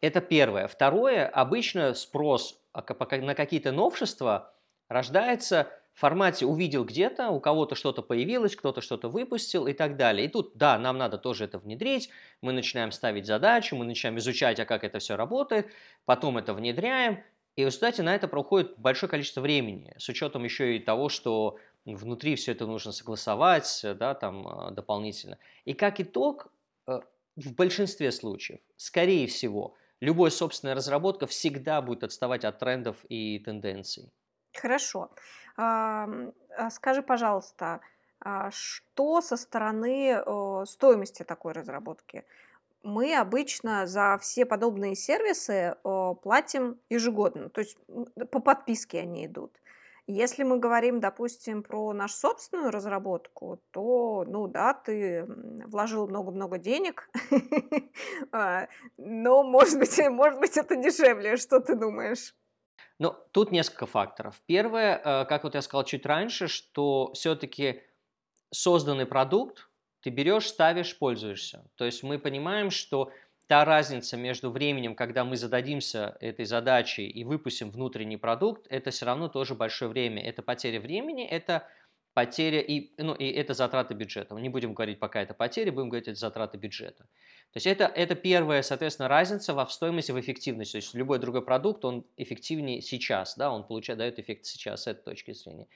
Это 0.00 0.20
первое. 0.20 0.68
Второе, 0.68 1.26
обычно 1.26 1.94
спрос 1.94 2.60
а 2.72 2.84
на 3.16 3.34
какие-то 3.34 3.72
новшества 3.72 4.54
рождается 4.88 5.68
формате 5.98 6.46
увидел 6.46 6.84
где-то, 6.84 7.30
у 7.30 7.40
кого-то 7.40 7.74
что-то 7.74 8.02
появилось, 8.02 8.56
кто-то 8.56 8.80
что-то 8.80 9.08
выпустил 9.08 9.66
и 9.66 9.72
так 9.72 9.96
далее. 9.96 10.26
И 10.26 10.28
тут, 10.28 10.52
да, 10.56 10.78
нам 10.78 10.98
надо 10.98 11.18
тоже 11.18 11.44
это 11.44 11.58
внедрить, 11.58 12.10
мы 12.40 12.52
начинаем 12.52 12.92
ставить 12.92 13.26
задачу, 13.26 13.76
мы 13.76 13.84
начинаем 13.84 14.18
изучать, 14.18 14.60
а 14.60 14.64
как 14.64 14.84
это 14.84 14.98
все 14.98 15.16
работает, 15.16 15.66
потом 16.04 16.38
это 16.38 16.54
внедряем, 16.54 17.22
и 17.56 17.62
результате 17.62 18.04
на 18.04 18.14
это 18.14 18.28
проходит 18.28 18.78
большое 18.78 19.10
количество 19.10 19.40
времени, 19.40 19.92
с 19.98 20.08
учетом 20.08 20.44
еще 20.44 20.76
и 20.76 20.78
того, 20.78 21.08
что 21.08 21.58
внутри 21.84 22.36
все 22.36 22.52
это 22.52 22.66
нужно 22.66 22.92
согласовать, 22.92 23.80
да, 23.82 24.14
там 24.14 24.46
а, 24.46 24.70
дополнительно. 24.70 25.38
И 25.64 25.74
как 25.74 26.00
итог, 26.00 26.52
э, 26.86 27.00
в 27.34 27.54
большинстве 27.54 28.12
случаев, 28.12 28.60
скорее 28.76 29.26
всего, 29.26 29.74
любая 30.00 30.30
собственная 30.30 30.76
разработка 30.76 31.26
всегда 31.26 31.82
будет 31.82 32.04
отставать 32.04 32.44
от 32.44 32.60
трендов 32.60 33.04
и 33.08 33.40
тенденций. 33.40 34.12
Хорошо. 34.54 35.10
А, 35.58 36.08
скажи, 36.70 37.02
пожалуйста, 37.02 37.80
а 38.20 38.50
что 38.52 39.20
со 39.20 39.36
стороны 39.36 40.22
стоимости 40.66 41.24
такой 41.24 41.52
разработки? 41.52 42.24
Мы 42.84 43.16
обычно 43.16 43.86
за 43.86 44.18
все 44.20 44.46
подобные 44.46 44.94
сервисы 44.94 45.74
платим 46.22 46.78
ежегодно, 46.88 47.48
то 47.50 47.60
есть 47.60 47.76
по 48.30 48.38
подписке 48.38 49.00
они 49.00 49.26
идут. 49.26 49.60
Если 50.06 50.42
мы 50.42 50.58
говорим, 50.58 51.00
допустим, 51.00 51.62
про 51.62 51.92
нашу 51.92 52.16
собственную 52.16 52.70
разработку, 52.70 53.60
то, 53.72 54.24
ну 54.26 54.46
да, 54.46 54.72
ты 54.72 55.26
вложил 55.66 56.08
много-много 56.08 56.56
денег, 56.56 57.10
а, 58.32 58.68
но, 58.96 59.42
может 59.42 59.78
быть, 59.78 59.98
может 60.08 60.40
быть, 60.40 60.56
это 60.56 60.76
дешевле. 60.76 61.36
Что 61.36 61.60
ты 61.60 61.74
думаешь? 61.74 62.34
Ну, 62.98 63.14
тут 63.32 63.52
несколько 63.52 63.86
факторов. 63.86 64.40
Первое, 64.46 64.96
э, 64.96 65.24
как 65.26 65.44
вот 65.44 65.54
я 65.54 65.62
сказал 65.62 65.84
чуть 65.84 66.06
раньше, 66.06 66.48
что 66.48 67.12
все-таки 67.14 67.82
созданный 68.50 69.06
продукт 69.06 69.68
ты 70.00 70.10
берешь, 70.10 70.46
ставишь, 70.46 70.96
пользуешься. 70.98 71.64
То 71.76 71.84
есть 71.84 72.02
мы 72.02 72.18
понимаем, 72.18 72.70
что 72.70 73.12
та 73.46 73.64
разница 73.64 74.16
между 74.16 74.50
временем, 74.50 74.94
когда 74.94 75.24
мы 75.24 75.36
зададимся 75.36 76.16
этой 76.20 76.44
задачей 76.44 77.06
и 77.06 77.24
выпустим 77.24 77.70
внутренний 77.70 78.16
продукт, 78.16 78.66
это 78.68 78.90
все 78.90 79.06
равно 79.06 79.28
тоже 79.28 79.54
большое 79.54 79.90
время. 79.90 80.22
Это 80.22 80.42
потеря 80.42 80.80
времени, 80.80 81.26
это 81.26 81.66
потеря 82.14 82.60
и, 82.60 82.92
ну, 82.98 83.14
и 83.14 83.30
это 83.30 83.54
затраты 83.54 83.94
бюджета. 83.94 84.34
Мы 84.34 84.40
не 84.40 84.48
будем 84.48 84.74
говорить 84.74 84.98
пока 84.98 85.22
это 85.22 85.34
потери, 85.34 85.70
будем 85.70 85.88
говорить 85.88 86.08
это 86.08 86.18
затраты 86.18 86.58
бюджета. 86.58 87.04
То 87.52 87.56
есть 87.56 87.66
это, 87.66 87.84
это 87.84 88.14
первая, 88.14 88.62
соответственно, 88.62 89.08
разница 89.08 89.54
во 89.54 89.64
в 89.64 89.72
стоимости, 89.72 90.12
в 90.12 90.20
эффективности. 90.20 90.72
То 90.72 90.78
есть 90.78 90.94
любой 90.94 91.18
другой 91.18 91.42
продукт, 91.42 91.84
он 91.84 92.04
эффективнее 92.16 92.82
сейчас, 92.82 93.36
да, 93.36 93.50
он 93.50 93.64
получает, 93.66 93.98
дает 93.98 94.18
эффект 94.18 94.44
сейчас 94.44 94.82
с 94.82 94.86
этой 94.86 95.02
точки 95.02 95.32
зрения. 95.32 95.66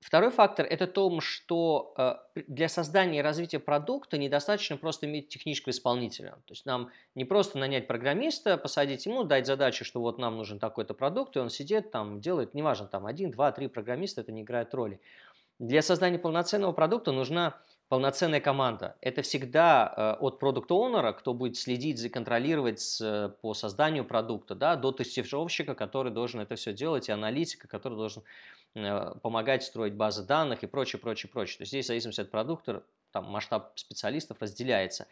Второй 0.00 0.30
фактор– 0.30 0.66
это 0.70 0.86
то, 0.86 1.20
что 1.20 1.94
э, 1.96 2.14
для 2.46 2.68
создания 2.68 3.18
и 3.18 3.22
развития 3.22 3.58
продукта 3.58 4.18
недостаточно 4.18 4.76
просто 4.76 5.06
иметь 5.06 5.28
технического 5.28 5.72
исполнителя. 5.72 6.32
То 6.44 6.52
есть 6.52 6.66
нам 6.66 6.90
не 7.14 7.24
просто 7.24 7.58
нанять 7.58 7.86
программиста, 7.86 8.56
посадить 8.56 9.06
ему, 9.06 9.24
дать 9.24 9.46
задачу, 9.46 9.84
что 9.84 10.00
вот 10.00 10.18
нам 10.18 10.36
нужен 10.36 10.58
такой-то 10.58 10.94
продукт, 10.94 11.34
и 11.36 11.40
он 11.40 11.50
сидит 11.50 11.90
там, 11.90 12.20
делает, 12.20 12.54
неважно, 12.54 12.86
там 12.86 13.06
один, 13.06 13.30
два, 13.30 13.50
три 13.52 13.68
программиста, 13.68 14.20
это 14.20 14.32
не 14.32 14.42
играет 14.42 14.72
роли. 14.74 15.00
Для 15.58 15.82
создания 15.82 16.18
полноценного 16.18 16.72
продукта 16.72 17.12
нужна 17.12 17.58
полноценная 17.88 18.40
команда. 18.40 18.96
Это 19.00 19.22
всегда 19.22 19.92
э, 19.96 20.22
от 20.22 20.38
продукт-оунера, 20.38 21.12
кто 21.12 21.34
будет 21.34 21.56
следить, 21.56 21.98
законтролировать 21.98 22.98
э, 23.00 23.30
по 23.40 23.54
созданию 23.54 24.04
продукта, 24.04 24.54
да, 24.54 24.76
до 24.76 24.92
тестировщика, 24.92 25.74
который 25.74 26.12
должен 26.12 26.40
это 26.40 26.56
все 26.56 26.72
делать, 26.72 27.08
и 27.08 27.12
аналитика, 27.12 27.68
который 27.68 27.94
должен 27.94 28.22
Э, 28.76 29.14
помогать 29.22 29.62
строить 29.62 29.94
базы 29.94 30.22
данных 30.22 30.62
и 30.62 30.66
прочее, 30.66 31.00
прочее, 31.00 31.30
прочее. 31.32 31.56
То 31.56 31.62
есть 31.62 31.70
здесь 31.70 31.86
в 31.86 31.88
зависимости 31.88 32.20
от 32.20 32.30
продукта 32.30 32.82
там 33.12 33.24
масштаб 33.26 33.72
специалистов 33.78 34.38
разделяется. 34.40 35.06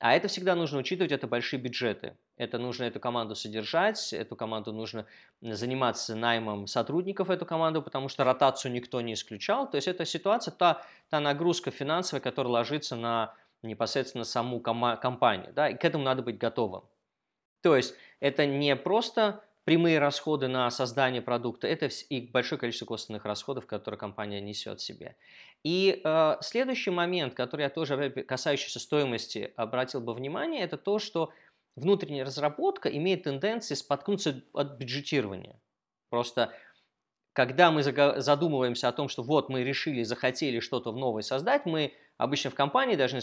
А 0.00 0.14
это 0.14 0.28
всегда 0.28 0.54
нужно 0.54 0.78
учитывать, 0.78 1.10
это 1.10 1.26
большие 1.26 1.60
бюджеты. 1.60 2.16
Это 2.36 2.58
нужно 2.58 2.84
эту 2.84 3.00
команду 3.00 3.34
содержать, 3.34 4.12
эту 4.12 4.36
команду 4.36 4.72
нужно 4.72 5.06
заниматься 5.40 6.14
наймом 6.14 6.68
сотрудников 6.68 7.30
эту 7.30 7.44
команду, 7.44 7.82
потому 7.82 8.08
что 8.08 8.22
ротацию 8.22 8.70
никто 8.70 9.00
не 9.00 9.14
исключал. 9.14 9.68
То 9.68 9.76
есть 9.76 9.88
это 9.88 10.04
ситуация, 10.04 10.52
та, 10.52 10.82
та 11.08 11.18
нагрузка 11.18 11.72
финансовая, 11.72 12.20
которая 12.20 12.52
ложится 12.52 12.94
на 12.94 13.34
непосредственно 13.62 14.24
саму 14.24 14.60
компанию. 14.60 15.52
Да, 15.52 15.68
и 15.68 15.76
к 15.76 15.84
этому 15.84 16.04
надо 16.04 16.22
быть 16.22 16.38
готовым. 16.38 16.84
То 17.60 17.74
есть 17.74 17.94
это 18.20 18.46
не 18.46 18.76
просто 18.76 19.42
прямые 19.64 19.98
расходы 19.98 20.48
на 20.48 20.70
создание 20.70 21.20
продукта, 21.20 21.66
это 21.66 21.90
и 22.08 22.20
большое 22.20 22.58
количество 22.58 22.86
косвенных 22.86 23.24
расходов, 23.24 23.66
которые 23.66 23.98
компания 23.98 24.40
несет 24.40 24.80
себе. 24.80 25.16
И 25.64 26.00
э, 26.02 26.36
следующий 26.40 26.90
момент, 26.90 27.34
который 27.34 27.62
я 27.62 27.70
тоже, 27.70 28.10
касающийся 28.10 28.80
стоимости, 28.80 29.52
обратил 29.56 30.00
бы 30.00 30.14
внимание, 30.14 30.62
это 30.62 30.76
то, 30.76 30.98
что 30.98 31.32
внутренняя 31.76 32.24
разработка 32.24 32.88
имеет 32.88 33.24
тенденции 33.24 33.74
споткнуться 33.74 34.42
от 34.52 34.78
бюджетирования. 34.78 35.60
Просто 36.10 36.52
когда 37.32 37.70
мы 37.70 37.82
задумываемся 37.82 38.88
о 38.88 38.92
том, 38.92 39.08
что 39.08 39.22
вот 39.22 39.48
мы 39.48 39.62
решили, 39.62 40.02
захотели 40.02 40.60
что-то 40.60 40.92
новое 40.92 41.22
создать, 41.22 41.66
мы 41.66 41.92
обычно 42.16 42.50
в 42.50 42.54
компании 42.54 42.96
должны 42.96 43.20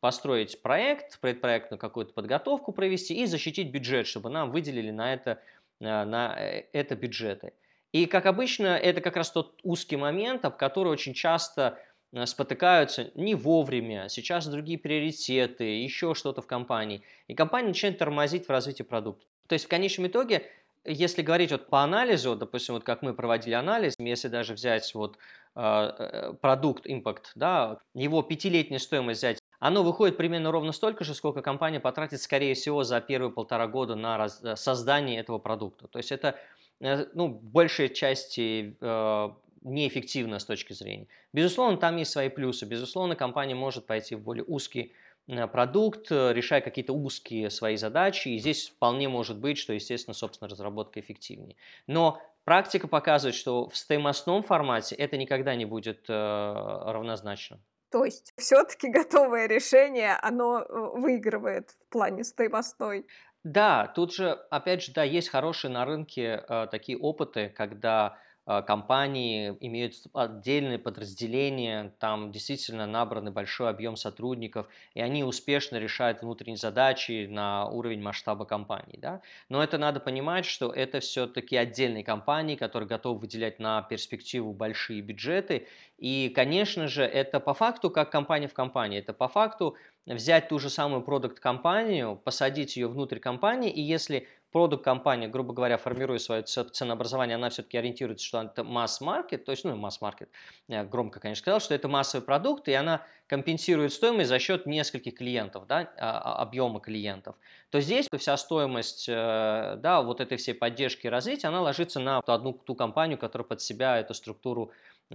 построить 0.00 0.60
проект, 0.60 1.18
предпроектную 1.20 1.78
какую-то 1.78 2.12
подготовку 2.12 2.72
провести 2.72 3.22
и 3.22 3.26
защитить 3.26 3.70
бюджет, 3.70 4.06
чтобы 4.06 4.28
нам 4.28 4.50
выделили 4.50 4.90
на 4.90 5.14
это 5.14 5.40
Э, 5.80 6.04
на 6.04 6.36
э, 6.38 6.64
это 6.72 6.96
бюджеты. 6.96 7.52
И, 7.92 8.06
как 8.06 8.26
обычно, 8.26 8.76
это 8.76 9.00
как 9.00 9.16
раз 9.16 9.30
тот 9.30 9.58
узкий 9.62 9.96
момент, 9.96 10.44
об 10.44 10.56
который 10.56 10.88
очень 10.88 11.14
часто 11.14 11.78
э, 12.12 12.26
спотыкаются 12.26 13.10
не 13.14 13.34
вовремя, 13.34 14.08
сейчас 14.08 14.46
другие 14.46 14.78
приоритеты, 14.78 15.64
еще 15.64 16.14
что-то 16.14 16.42
в 16.42 16.46
компании. 16.46 17.02
И 17.28 17.34
компания 17.34 17.68
начинает 17.68 17.98
тормозить 17.98 18.46
в 18.46 18.50
развитии 18.50 18.82
продукта. 18.82 19.24
То 19.46 19.54
есть 19.54 19.64
в 19.64 19.68
конечном 19.68 20.06
итоге, 20.08 20.42
если 20.84 21.22
говорить 21.22 21.50
вот 21.50 21.68
по 21.68 21.82
анализу, 21.82 22.36
допустим, 22.36 22.74
вот 22.74 22.84
как 22.84 23.02
мы 23.02 23.14
проводили 23.14 23.54
анализ, 23.54 23.94
если 23.98 24.28
даже 24.28 24.54
взять 24.54 24.94
вот 24.94 25.18
продукт 25.54 26.86
Impact, 26.86 27.24
да, 27.34 27.78
его 27.94 28.22
пятилетняя 28.22 28.78
стоимость 28.78 29.18
взять 29.18 29.38
оно 29.60 29.82
выходит 29.82 30.16
примерно 30.16 30.52
ровно 30.52 30.72
столько 30.72 31.04
же, 31.04 31.14
сколько 31.14 31.42
компания 31.42 31.80
потратит, 31.80 32.20
скорее 32.20 32.54
всего, 32.54 32.84
за 32.84 33.00
первые 33.00 33.32
полтора 33.32 33.66
года 33.66 33.96
на 33.96 34.16
раз, 34.16 34.40
э, 34.42 34.56
создание 34.56 35.18
этого 35.18 35.38
продукта. 35.38 35.88
То 35.88 35.98
есть 35.98 36.12
это 36.12 36.28
э, 36.28 36.34
ну, 36.80 37.28
большей 37.28 37.88
части 37.88 38.76
э, 38.80 39.28
неэффективно 39.62 40.38
с 40.38 40.44
точки 40.44 40.72
зрения. 40.72 41.08
Безусловно, 41.32 41.76
там 41.78 41.96
есть 41.96 42.10
свои 42.10 42.28
плюсы. 42.28 42.66
Безусловно, 42.66 43.16
компания 43.16 43.54
может 43.54 43.86
пойти 43.86 44.14
в 44.14 44.20
более 44.20 44.44
узкий 44.44 44.92
э, 45.26 45.46
продукт, 45.46 46.10
решая 46.10 46.60
какие-то 46.60 46.92
узкие 46.92 47.50
свои 47.50 47.76
задачи. 47.76 48.28
И 48.28 48.38
здесь 48.38 48.68
вполне 48.68 49.08
может 49.08 49.38
быть, 49.38 49.58
что, 49.58 49.72
естественно, 49.72 50.14
собственно, 50.14 50.48
разработка 50.48 51.00
эффективнее. 51.00 51.56
Но 51.86 52.20
практика 52.44 52.88
показывает, 52.88 53.34
что 53.34 53.68
в 53.68 53.76
стоимостном 53.76 54.42
формате 54.42 54.94
это 54.94 55.16
никогда 55.16 55.54
не 55.54 55.64
будет 55.64 56.08
э, 56.08 56.12
равнозначно. 56.12 57.58
То 57.90 58.04
есть 58.04 58.34
все-таки 58.36 58.88
готовое 58.88 59.46
решение, 59.48 60.14
оно 60.20 60.60
э, 60.60 60.90
выигрывает 60.94 61.70
в 61.70 61.92
плане 61.92 62.22
стоимостной. 62.22 63.06
Да, 63.44 63.86
тут 63.94 64.12
же, 64.12 64.32
опять 64.50 64.82
же, 64.82 64.92
да, 64.92 65.02
есть 65.04 65.28
хорошие 65.28 65.70
на 65.70 65.84
рынке 65.84 66.44
э, 66.48 66.66
такие 66.70 66.98
опыты, 66.98 67.48
когда 67.48 68.18
Э, 68.48 68.62
компании 68.62 69.54
имеют 69.60 69.92
отдельные 70.14 70.78
подразделения, 70.78 71.92
там 71.98 72.32
действительно 72.32 72.86
набраны 72.86 73.30
большой 73.30 73.68
объем 73.68 73.94
сотрудников, 73.96 74.66
и 74.94 75.02
они 75.02 75.22
успешно 75.22 75.76
решают 75.76 76.22
внутренние 76.22 76.56
задачи 76.56 77.26
на 77.26 77.66
уровень 77.68 78.00
масштаба 78.00 78.46
компании. 78.46 78.98
Да? 78.98 79.20
Но 79.50 79.62
это 79.62 79.76
надо 79.76 80.00
понимать, 80.00 80.46
что 80.46 80.72
это 80.72 81.00
все-таки 81.00 81.56
отдельные 81.56 82.04
компании, 82.04 82.56
которые 82.56 82.88
готовы 82.88 83.20
выделять 83.20 83.58
на 83.58 83.82
перспективу 83.82 84.54
большие 84.54 85.02
бюджеты. 85.02 85.66
И, 85.98 86.32
конечно 86.34 86.88
же, 86.88 87.02
это 87.02 87.40
по 87.40 87.52
факту 87.52 87.90
как 87.90 88.10
компания 88.10 88.48
в 88.48 88.54
компании. 88.54 88.98
Это 88.98 89.12
по 89.12 89.28
факту 89.28 89.76
взять 90.14 90.48
ту 90.48 90.58
же 90.58 90.70
самую 90.70 91.02
продукт-компанию, 91.02 92.16
посадить 92.16 92.76
ее 92.76 92.88
внутрь 92.88 93.18
компании, 93.18 93.70
и 93.70 93.80
если 93.80 94.26
продукт-компания, 94.52 95.28
грубо 95.28 95.52
говоря, 95.52 95.76
формируя 95.76 96.18
свое 96.18 96.42
ценообразование, 96.42 97.34
она 97.34 97.50
все-таки 97.50 97.76
ориентируется, 97.76 98.26
что 98.26 98.42
это 98.42 98.64
масс-маркет, 98.64 99.44
то 99.44 99.52
есть, 99.52 99.64
ну, 99.64 99.76
масс-маркет, 99.76 100.30
громко, 100.68 101.20
конечно, 101.20 101.42
сказал, 101.42 101.60
что 101.60 101.74
это 101.74 101.88
массовый 101.88 102.24
продукт, 102.24 102.68
и 102.68 102.72
она 102.72 103.02
компенсирует 103.26 103.92
стоимость 103.92 104.30
за 104.30 104.38
счет 104.38 104.64
нескольких 104.64 105.16
клиентов, 105.16 105.66
да, 105.66 105.90
а, 105.98 106.18
а, 106.18 106.42
объема 106.42 106.80
клиентов, 106.80 107.36
то 107.70 107.80
здесь 107.80 108.08
вся 108.16 108.36
стоимость, 108.38 109.06
э, 109.08 109.76
да, 109.78 110.00
вот 110.00 110.22
этой 110.22 110.38
всей 110.38 110.54
поддержки 110.54 111.06
и 111.06 111.10
развития, 111.10 111.48
она 111.48 111.60
ложится 111.60 112.00
на 112.00 112.18
одну 112.18 112.54
ту 112.54 112.74
компанию, 112.74 113.18
которая 113.18 113.46
под 113.46 113.60
себя 113.60 113.98
эту 113.98 114.14
структуру 114.14 114.72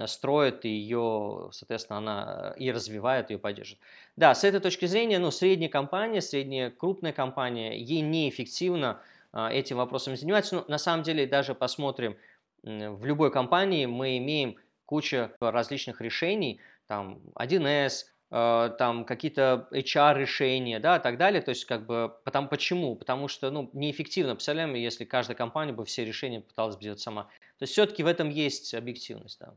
строит 0.07 0.65
и 0.65 0.69
ее, 0.69 1.49
соответственно, 1.51 1.97
она 1.97 2.53
и 2.57 2.71
развивает, 2.71 3.29
ее 3.29 3.37
поддерживает. 3.37 3.81
Да, 4.15 4.33
с 4.33 4.43
этой 4.43 4.59
точки 4.59 4.85
зрения, 4.85 5.19
ну, 5.19 5.31
средняя 5.31 5.69
компания, 5.69 6.21
средняя 6.21 6.69
крупная 6.71 7.13
компания, 7.13 7.77
ей 7.77 8.01
неэффективно 8.01 9.01
а, 9.31 9.51
этим 9.51 9.77
вопросом 9.77 10.15
заниматься. 10.15 10.55
Ну, 10.55 10.65
на 10.67 10.77
самом 10.77 11.03
деле, 11.03 11.25
даже 11.27 11.53
посмотрим, 11.55 12.17
в 12.63 13.05
любой 13.05 13.31
компании 13.31 13.85
мы 13.85 14.17
имеем 14.17 14.57
кучу 14.85 15.31
различных 15.39 16.01
решений, 16.01 16.59
там 16.87 17.21
1С, 17.35 18.05
а, 18.35 18.69
там 18.69 19.05
какие-то 19.05 19.67
HR-решения, 19.71 20.79
да, 20.79 20.97
и 20.97 21.01
так 21.01 21.17
далее. 21.19 21.41
То 21.41 21.49
есть, 21.49 21.65
как 21.65 21.85
бы, 21.85 22.11
потому, 22.23 22.47
почему? 22.47 22.95
Потому 22.95 23.27
что, 23.27 23.51
ну, 23.51 23.69
неэффективно, 23.73 24.33
представляем, 24.33 24.73
если 24.73 25.05
каждая 25.05 25.37
компания 25.37 25.71
бы 25.73 25.85
все 25.85 26.03
решения 26.03 26.41
пыталась 26.41 26.75
бы 26.75 26.81
делать 26.81 26.99
сама. 26.99 27.25
То 27.59 27.63
есть, 27.63 27.73
все-таки 27.73 28.01
в 28.01 28.07
этом 28.07 28.29
есть 28.29 28.73
объективность, 28.73 29.39
да. 29.39 29.53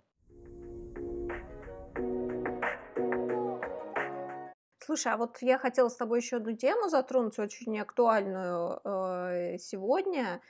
Слушай, 4.86 5.14
а 5.14 5.16
вот 5.16 5.38
я 5.40 5.58
хотела 5.58 5.88
с 5.88 5.96
тобой 5.96 6.20
еще 6.20 6.36
одну 6.36 6.52
тему 6.52 6.88
затронуть, 6.88 7.40
очень 7.40 7.76
актуальную 7.80 8.80
э, 8.84 9.58
сегодня. 9.58 10.40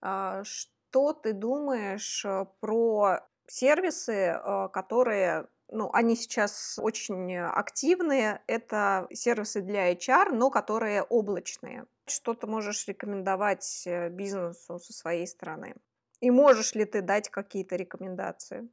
Э, 0.00 0.44
что 0.44 1.12
ты 1.12 1.32
думаешь 1.32 2.24
э, 2.24 2.46
про 2.60 3.18
сервисы, 3.48 4.12
э, 4.12 4.68
которые, 4.72 5.48
ну, 5.66 5.90
они 5.92 6.14
сейчас 6.14 6.78
очень 6.80 7.36
активные, 7.36 8.44
это 8.46 9.08
сервисы 9.12 9.60
для 9.60 9.92
HR, 9.92 10.30
но 10.34 10.50
которые 10.50 11.02
облачные. 11.02 11.84
Что 12.06 12.34
ты 12.34 12.46
можешь 12.46 12.86
рекомендовать 12.86 13.88
бизнесу 14.12 14.78
со 14.78 14.92
своей 14.92 15.26
стороны? 15.26 15.74
И 16.20 16.30
можешь 16.30 16.76
ли 16.76 16.84
ты 16.84 17.02
дать 17.02 17.28
какие-то 17.28 17.74
рекомендации? 17.74 18.68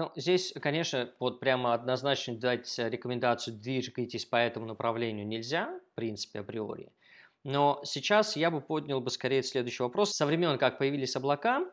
Ну, 0.00 0.10
здесь, 0.16 0.54
конечно, 0.62 1.10
вот 1.18 1.40
прямо 1.40 1.74
однозначно 1.74 2.34
дать 2.34 2.78
рекомендацию 2.78 3.54
«двигайтесь 3.54 4.24
по 4.24 4.36
этому 4.36 4.64
направлению» 4.64 5.26
нельзя, 5.26 5.78
в 5.92 5.94
принципе, 5.94 6.40
априори. 6.40 6.90
Но 7.44 7.82
сейчас 7.84 8.34
я 8.34 8.50
бы 8.50 8.62
поднял 8.62 9.02
бы 9.02 9.10
скорее 9.10 9.42
следующий 9.42 9.82
вопрос. 9.82 10.14
Со 10.14 10.24
времен, 10.24 10.56
как 10.56 10.78
появились 10.78 11.16
облака, 11.16 11.66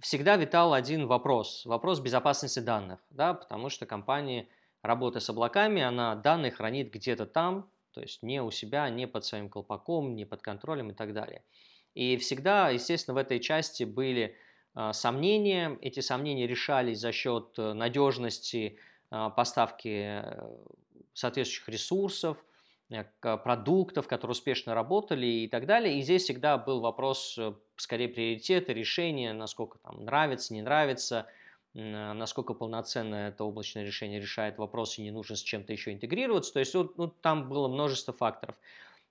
всегда 0.00 0.34
витал 0.34 0.74
один 0.74 1.06
вопрос. 1.06 1.64
Вопрос 1.66 2.00
безопасности 2.00 2.58
данных. 2.58 2.98
Да, 3.10 3.34
потому 3.34 3.68
что 3.68 3.86
компания, 3.86 4.48
работая 4.82 5.20
с 5.20 5.30
облаками, 5.30 5.80
она 5.80 6.16
данные 6.16 6.50
хранит 6.50 6.92
где-то 6.92 7.26
там, 7.26 7.70
то 7.92 8.00
есть 8.00 8.24
не 8.24 8.42
у 8.42 8.50
себя, 8.50 8.90
не 8.90 9.06
под 9.06 9.24
своим 9.24 9.48
колпаком, 9.48 10.16
не 10.16 10.24
под 10.24 10.42
контролем 10.42 10.90
и 10.90 10.94
так 10.94 11.14
далее. 11.14 11.44
И 11.94 12.16
всегда, 12.16 12.70
естественно, 12.70 13.14
в 13.14 13.18
этой 13.18 13.38
части 13.38 13.84
были 13.84 14.36
сомнения. 14.92 15.76
Эти 15.80 16.00
сомнения 16.00 16.46
решались 16.46 17.00
за 17.00 17.12
счет 17.12 17.54
э, 17.58 17.72
надежности 17.72 18.78
а, 19.10 19.30
поставки 19.30 20.22
э, 20.22 20.56
соответствующих 21.14 21.68
ресурсов, 21.68 22.36
э, 22.90 23.04
продуктов, 23.22 24.06
которые 24.06 24.32
успешно 24.32 24.74
работали 24.74 25.26
и 25.26 25.48
так 25.48 25.66
далее. 25.66 25.98
И 25.98 26.02
здесь 26.02 26.24
всегда 26.24 26.58
был 26.58 26.80
вопрос, 26.80 27.38
скорее, 27.76 28.08
приоритета, 28.08 28.72
решения, 28.72 29.32
насколько 29.32 29.78
там 29.78 30.04
нравится, 30.04 30.54
не 30.54 30.62
нравится, 30.62 31.26
насколько 31.74 32.54
полноценно 32.54 33.28
это 33.28 33.44
облачное 33.44 33.84
решение 33.84 34.20
решает 34.20 34.58
вопрос 34.58 34.98
и 34.98 35.02
не 35.02 35.10
нужно 35.10 35.36
с 35.36 35.42
чем-то 35.42 35.72
еще 35.72 35.92
интегрироваться. 35.92 36.52
То 36.52 36.60
есть 36.60 36.74
вот, 36.74 36.96
ну, 36.98 37.08
там 37.08 37.48
было 37.48 37.68
множество 37.68 38.14
факторов. 38.14 38.56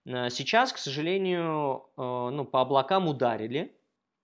Сейчас, 0.06 0.74
к 0.74 0.78
сожалению, 0.78 1.86
ну, 1.98 2.46
по 2.46 2.62
облакам 2.62 3.08
ударили 3.08 3.76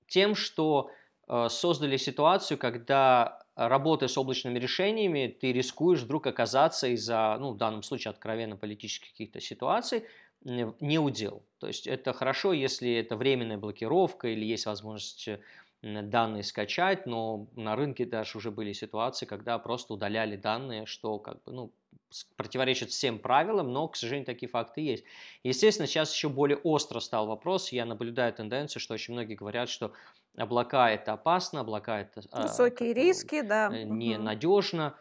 тем, 0.08 0.36
что 0.36 0.90
создали 1.28 1.98
ситуацию, 1.98 2.58
когда 2.58 3.40
работая 3.56 4.08
с 4.08 4.18
облачными 4.18 4.60
решениями, 4.60 5.28
ты 5.40 5.54
рискуешь 5.54 6.02
вдруг 6.02 6.28
оказаться 6.28 6.88
из-за, 6.88 7.38
ну, 7.40 7.52
в 7.52 7.58
данном 7.58 7.84
случае, 7.84 8.12
откровенно 8.12 8.58
политических 8.58 9.12
каких-то 9.12 9.40
ситуаций, 9.40 10.06
не 10.44 11.00
удел. 11.00 11.44
То 11.60 11.68
есть 11.68 11.88
это 11.88 12.14
хорошо, 12.14 12.54
если 12.54 12.94
это 12.96 13.16
временная 13.16 13.58
блокировка 13.58 14.28
или 14.28 14.44
есть 14.44 14.66
возможность 14.66 15.30
э, 15.30 15.40
данные 15.82 16.44
скачать, 16.44 17.06
но 17.06 17.48
на 17.56 17.76
рынке 17.76 18.06
даже 18.06 18.38
уже 18.38 18.52
были 18.52 18.74
ситуации, 18.74 19.26
когда 19.26 19.58
просто 19.60 19.94
удаляли 19.94 20.36
данные, 20.36 20.86
что 20.86 21.20
как 21.20 21.42
бы, 21.44 21.54
ну, 21.54 21.74
противоречит 22.36 22.92
всем 22.92 23.20
правилам, 23.20 23.72
но, 23.72 23.88
к 23.88 23.96
сожалению, 23.96 24.26
такие 24.26 24.50
факты 24.50 24.82
есть. 24.82 25.04
Естественно, 25.44 25.88
сейчас 25.88 26.14
еще 26.14 26.30
более 26.30 26.58
остро 26.58 27.00
стал 27.00 27.28
вопрос, 27.28 27.72
я 27.72 27.86
наблюдаю 27.86 28.34
тенденцию, 28.34 28.82
что 28.82 28.94
очень 28.94 29.14
многие 29.14 29.36
говорят, 29.36 29.70
что 29.70 29.94
облака 30.38 30.92
это 30.92 31.14
опасно, 31.14 31.62
облака 31.62 32.02
это... 32.02 32.22
А, 32.32 32.44
Высокие 32.44 32.92
а, 32.92 32.94
риски, 32.94 33.42
да. 33.42 33.70
Э, 33.72 33.84
ненадежно. 33.84 34.96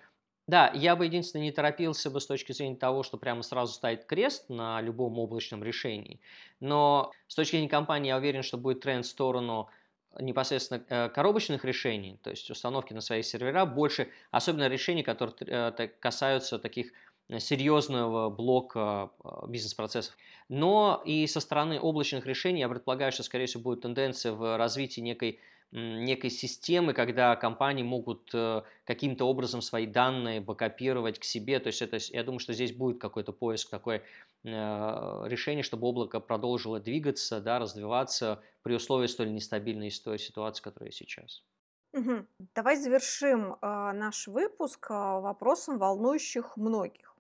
Да, 0.48 0.72
я 0.74 0.96
бы 0.96 1.06
единственное 1.06 1.44
не 1.44 1.52
торопился 1.52 2.10
бы 2.10 2.20
с 2.20 2.26
точки 2.26 2.52
зрения 2.52 2.76
того, 2.76 3.04
что 3.04 3.16
прямо 3.16 3.42
сразу 3.42 3.72
ставить 3.72 4.06
крест 4.06 4.48
на 4.48 4.80
любом 4.80 5.18
облачном 5.18 5.62
решении. 5.62 6.20
Но 6.58 7.12
с 7.28 7.36
точки 7.36 7.52
зрения 7.52 7.68
компании 7.68 8.08
я 8.08 8.16
уверен, 8.16 8.42
что 8.42 8.58
будет 8.58 8.80
тренд 8.80 9.06
в 9.06 9.08
сторону 9.08 9.68
непосредственно 10.20 10.84
э, 10.88 11.08
коробочных 11.08 11.64
решений, 11.64 12.18
то 12.22 12.30
есть 12.30 12.50
установки 12.50 12.92
на 12.92 13.00
свои 13.00 13.22
сервера, 13.22 13.64
больше, 13.64 14.08
особенно 14.30 14.68
решений, 14.68 15.02
которые 15.02 15.34
э, 15.40 15.88
касаются 16.00 16.58
таких 16.58 16.92
э, 17.28 17.38
серьезного 17.38 18.30
блока 18.30 19.10
бизнес-процессов. 19.48 20.16
Но 20.48 21.02
и 21.04 21.26
со 21.26 21.40
стороны 21.40 21.80
облачных 21.80 22.26
решений 22.26 22.60
я 22.60 22.68
предполагаю, 22.68 23.12
что, 23.12 23.22
скорее 23.22 23.46
всего, 23.46 23.62
будет 23.62 23.82
тенденция 23.82 24.32
в 24.32 24.56
развитии 24.56 25.00
некой 25.00 25.40
некой 25.72 26.30
системы, 26.30 26.92
когда 26.92 27.34
компании 27.34 27.82
могут 27.82 28.32
каким-то 28.84 29.24
образом 29.24 29.62
свои 29.62 29.86
данные 29.86 30.40
бэкопировать 30.40 31.18
к 31.18 31.24
себе. 31.24 31.58
То 31.60 31.68
есть 31.68 31.82
это, 31.82 31.98
я 32.10 32.22
думаю, 32.24 32.40
что 32.40 32.52
здесь 32.52 32.72
будет 32.72 33.00
какой-то 33.00 33.32
поиск 33.32 33.70
такой 33.70 34.02
решения, 34.44 35.62
чтобы 35.62 35.86
облако 35.86 36.20
продолжило 36.20 36.78
двигаться, 36.78 37.40
да, 37.40 37.58
развиваться 37.58 38.42
при 38.62 38.74
условии 38.74 39.06
столь 39.06 39.32
нестабильной 39.32 39.90
ситуации, 39.90 40.62
которая 40.62 40.90
сейчас. 40.90 41.42
Угу. 41.92 42.26
Давай 42.54 42.76
завершим 42.76 43.54
э, 43.54 43.92
наш 43.92 44.26
выпуск 44.26 44.86
э, 44.90 44.94
вопросом, 44.94 45.78
волнующих 45.78 46.56
многих. 46.56 47.11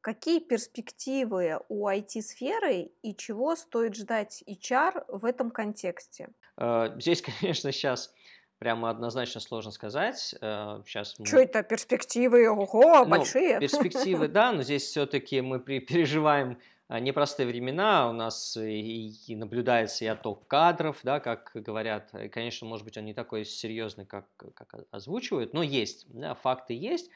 Какие 0.00 0.40
перспективы 0.40 1.60
у 1.68 1.88
IT-сферы 1.88 2.90
и 3.02 3.16
чего 3.16 3.56
стоит 3.56 3.96
ждать 3.96 4.44
HR 4.46 5.04
в 5.08 5.24
этом 5.24 5.50
контексте? 5.50 6.28
Э, 6.56 6.94
здесь, 6.98 7.22
конечно, 7.40 7.72
сейчас 7.72 8.14
прямо 8.58 8.90
однозначно 8.90 9.40
сложно 9.40 9.70
сказать. 9.70 10.18
Сейчас 10.18 11.18
мы... 11.18 11.26
Что 11.26 11.38
это, 11.38 11.62
перспективы? 11.62 12.48
Ого, 12.50 13.04
ну, 13.04 13.06
большие. 13.06 13.60
Перспективы, 13.60 14.28
да, 14.28 14.52
но 14.52 14.62
здесь 14.62 14.82
все-таки 14.84 15.40
мы 15.40 15.60
переживаем 15.60 16.58
а, 16.90 17.00
непростые 17.00 17.46
времена, 17.46 18.08
у 18.08 18.12
нас 18.12 18.56
и, 18.56 19.10
и 19.10 19.36
наблюдается 19.36 20.06
и 20.06 20.08
отток 20.08 20.46
кадров, 20.46 20.98
да, 21.02 21.20
как 21.20 21.50
говорят, 21.54 22.14
и, 22.14 22.28
конечно, 22.28 22.66
может 22.66 22.84
быть, 22.86 22.96
он 22.96 23.04
не 23.04 23.12
такой 23.12 23.44
серьезный, 23.44 24.06
как, 24.06 24.24
как 24.54 24.74
озвучивают, 24.90 25.52
но 25.52 25.62
есть, 25.62 26.06
да, 26.08 26.34
факты 26.34 26.72
есть. 26.72 27.10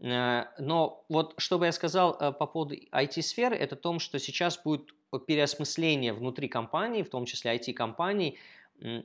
Э, 0.00 0.44
но 0.58 1.04
вот 1.08 1.34
что 1.38 1.58
бы 1.58 1.66
я 1.66 1.72
сказал 1.72 2.16
э, 2.18 2.32
по 2.32 2.46
поводу 2.46 2.74
IT-сферы, 2.74 3.56
это 3.56 3.76
то, 3.76 3.98
что 3.98 4.18
сейчас 4.18 4.58
будет 4.58 4.94
переосмысление 5.26 6.12
внутри 6.12 6.48
компании, 6.48 7.02
в 7.02 7.10
том 7.10 7.26
числе 7.26 7.56
IT-компаний, 7.56 8.38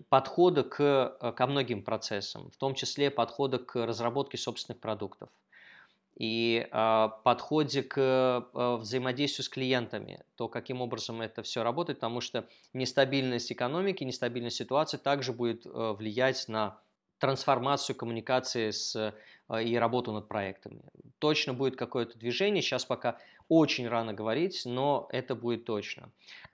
подхода 0.09 0.63
к, 0.63 1.17
э, 1.19 1.31
ко 1.31 1.47
многим 1.47 1.83
процессам, 1.83 2.49
в 2.51 2.57
том 2.57 2.75
числе 2.75 3.11
подхода 3.11 3.59
к 3.59 3.85
разработке 3.85 4.37
собственных 4.37 4.79
продуктов 4.79 5.29
и 6.15 6.67
э, 6.71 7.09
подходе 7.23 7.83
к 7.83 7.97
э, 7.97 8.75
взаимодействию 8.77 9.43
с 9.43 9.49
клиентами, 9.49 10.23
то 10.35 10.47
каким 10.47 10.81
образом 10.81 11.21
это 11.21 11.43
все 11.43 11.61
работает, 11.61 11.99
потому 11.99 12.21
что 12.21 12.47
нестабильность 12.73 13.51
экономики, 13.51 14.03
нестабильность 14.03 14.55
ситуации 14.55 14.97
также 14.97 15.33
будет 15.33 15.65
э, 15.65 15.95
влиять 15.97 16.47
на 16.47 16.79
трансформацию 17.19 17.95
коммуникации 17.95 18.71
с, 18.71 19.13
и 19.61 19.77
работу 19.77 20.11
над 20.11 20.27
проектами. 20.27 20.81
Точно 21.19 21.53
будет 21.53 21.75
какое-то 21.75 22.17
движение, 22.17 22.61
сейчас 22.61 22.85
пока 22.85 23.17
очень 23.47 23.87
рано 23.87 24.13
говорить, 24.13 24.63
но 24.65 25.07
это 25.11 25.35
будет 25.35 25.65
точно. 25.65 26.09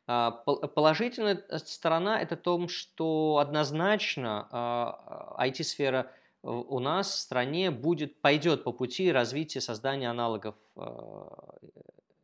А, 0.08 0.32
положительная 0.32 1.44
сторона– 1.58 2.22
это 2.22 2.36
том, 2.36 2.68
что 2.68 3.38
однозначно 3.38 4.48
IT-сфера 5.38 6.12
у 6.44 6.80
нас 6.80 7.12
в 7.12 7.20
стране 7.20 7.72
будет, 7.72 8.20
пойдет 8.20 8.64
по 8.64 8.72
пути 8.72 9.12
развития 9.12 9.62
создания 9.62 10.10
аналогов 10.10 10.56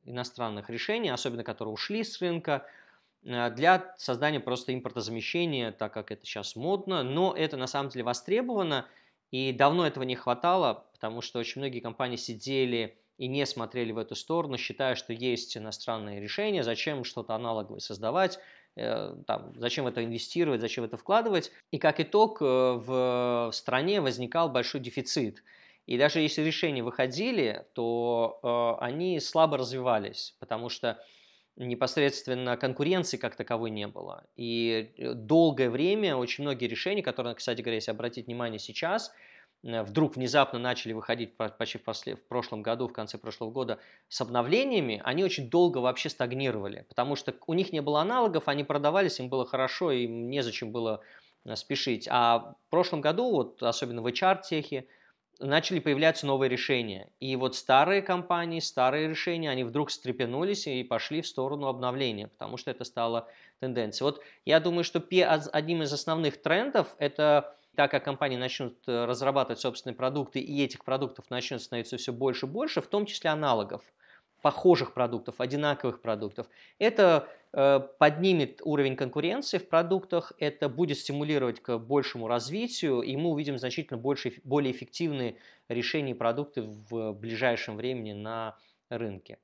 иностранных 0.08 0.69
решений, 0.69 1.10
особенно 1.10 1.43
которые 1.43 1.73
ушли 1.73 2.04
с 2.04 2.19
рынка, 2.21 2.65
э, 2.65 2.69
для 3.27 3.93
создания 3.97 4.39
просто 4.39 4.73
импортозамещения, 4.73 5.71
так 5.71 5.93
как 5.93 6.11
это 6.11 6.25
сейчас 6.25 6.55
модно, 6.55 7.03
но 7.03 7.33
это 7.35 7.57
на 7.57 7.67
самом 7.67 7.89
деле 7.89 8.03
востребовано, 8.03 8.87
и 9.31 9.51
давно 9.51 9.85
этого 9.85 10.03
не 10.03 10.15
хватало, 10.15 10.85
потому 10.93 11.21
что 11.21 11.39
очень 11.39 11.61
многие 11.61 11.81
компании 11.81 12.15
сидели 12.15 12.97
и 13.17 13.27
не 13.27 13.45
смотрели 13.45 13.91
в 13.91 13.97
эту 13.97 14.15
сторону, 14.15 14.57
считая, 14.57 14.95
что 14.95 15.11
есть 15.11 15.57
иностранные 15.57 16.21
решения, 16.21 16.63
зачем 16.63 17.03
что-то 17.03 17.35
аналоговое 17.35 17.79
создавать, 17.79 18.39
э, 18.75 19.15
там, 19.25 19.53
зачем 19.57 19.87
это 19.87 20.03
инвестировать, 20.05 20.61
зачем 20.61 20.85
это 20.85 20.97
вкладывать. 20.97 21.51
И 21.71 21.79
как 21.79 21.99
итог 21.99 22.41
э, 22.41 22.45
в 22.45 23.51
стране 23.53 24.01
возникал 24.01 24.49
большой 24.49 24.81
дефицит– 24.81 25.43
и 25.87 25.97
даже 25.97 26.19
если 26.19 26.41
решения 26.41 26.83
выходили, 26.83 27.65
то 27.73 28.39
э, 28.43 28.83
они 28.83 29.19
слабо 29.21 29.57
развивались, 29.57 30.35
потому 30.37 30.67
что 30.67 31.01
непосредственно 31.58 32.56
конкуренции 32.56 33.17
как 33.17 33.36
таковой 33.36 33.72
не 33.72 33.88
было. 33.88 34.24
И 34.36 34.93
э, 34.98 35.13
долгое 35.13 35.70
время 35.70 36.15
очень 36.15 36.43
многие 36.43 36.65
решения, 36.65 37.02
которые, 37.02 37.36
кстати 37.36 37.62
говоря, 37.62 37.76
если 37.76 37.91
обратить 37.91 38.28
внимание 38.28 38.60
сейчас, 38.60 39.12
э, 39.63 39.82
вдруг 39.82 40.15
внезапно 40.15 40.60
начали 40.60 40.93
выходить 40.93 41.36
почти 41.36 41.80
в 41.80 42.28
прошлом 42.28 42.62
году, 42.62 42.88
в 42.88 42.93
конце 42.93 43.17
прошлого 43.17 43.52
года 43.52 43.80
с 44.08 44.22
обновлениями, 44.22 45.02
они 45.04 45.24
очень 45.24 45.50
долго 45.50 45.80
вообще 45.80 46.10
стагнировали, 46.10 46.86
потому 46.89 47.15
что 47.15 47.34
у 47.48 47.54
них 47.54 47.74
не 47.74 47.82
было 47.82 48.02
аналогов, 48.02 48.48
они 48.48 48.63
продавались, 48.63 49.20
им 49.20 49.30
было 49.30 49.46
хорошо, 49.46 49.91
им 49.91 50.30
незачем 50.30 50.72
было 50.72 51.02
э, 51.46 51.56
спешить. 51.56 52.08
А 52.12 52.56
в 52.67 52.70
прошлом 52.70 53.02
году, 53.02 53.32
вот 53.32 53.63
особенно 53.63 54.04
в 54.04 54.08
HR-техе, 54.08 54.86
начали 55.39 55.80
появляться 55.80 56.26
новые 56.26 56.50
решения. 56.50 57.10
И 57.19 57.36
вот 57.36 57.56
старые 57.56 58.02
компании, 58.02 58.60
старые 58.60 59.08
решения, 59.08 59.50
они 59.50 59.63
вдруг 59.63 59.89
встрепенулись 59.89 60.67
и 60.67 60.84
пошли 60.84 61.21
в 61.21 61.28
сторону 61.28 61.67
обновления, 61.67 62.28
потому 62.28 62.58
что 62.58 62.71
это 62.71 62.84
стало 62.84 63.28
тенденцией. 63.60 64.06
Вот 64.06 64.21
я 64.45 64.60
думаю, 64.60 64.84
что 64.84 65.04
одним 65.52 65.84
из 65.84 65.93
основных 65.93 66.41
трендов 66.41 66.95
это 67.00 67.58
так 67.76 67.91
как 67.91 68.04
компании 68.04 68.38
начнут 68.38 68.76
э, 68.88 69.06
разрабатывать 69.06 69.60
собственные 69.60 69.95
продукты, 69.95 70.39
и 70.39 70.63
этих 70.63 70.84
продуктов 70.84 71.30
начнет 71.30 71.62
становиться 71.62 71.97
все 71.97 72.12
больше 72.12 72.47
и 72.47 72.50
больше, 72.50 72.82
в 72.82 72.88
том 72.88 73.06
числе 73.06 73.30
аналогов 73.30 73.84
похожих 74.41 74.93
продуктов, 74.93 75.41
одинаковых 75.41 76.02
продуктов. 76.02 76.47
Это 76.80 77.28
э, 77.54 77.80
поднимет 78.00 78.62
уровень 78.63 78.95
конкуренции 78.95 79.58
в 79.58 79.67
продуктах, 79.67 80.34
это 80.39 80.69
будет 80.69 80.97
стимулировать 80.97 81.60
к 81.60 81.78
большему 81.78 82.28
развитию, 82.28 83.02
и 83.02 83.15
мы 83.17 83.32
увидим 83.32 83.58
значительно 83.58 83.97
больше, 83.97 84.34
более 84.43 84.71
эффективные 84.71 85.38
решения 85.69 86.12
и 86.12 86.15
продукты 86.15 86.62
в 86.62 87.13
ближайшем 87.13 87.78
времени 87.78 88.13
на 88.13 88.58
рынке. 88.89 89.39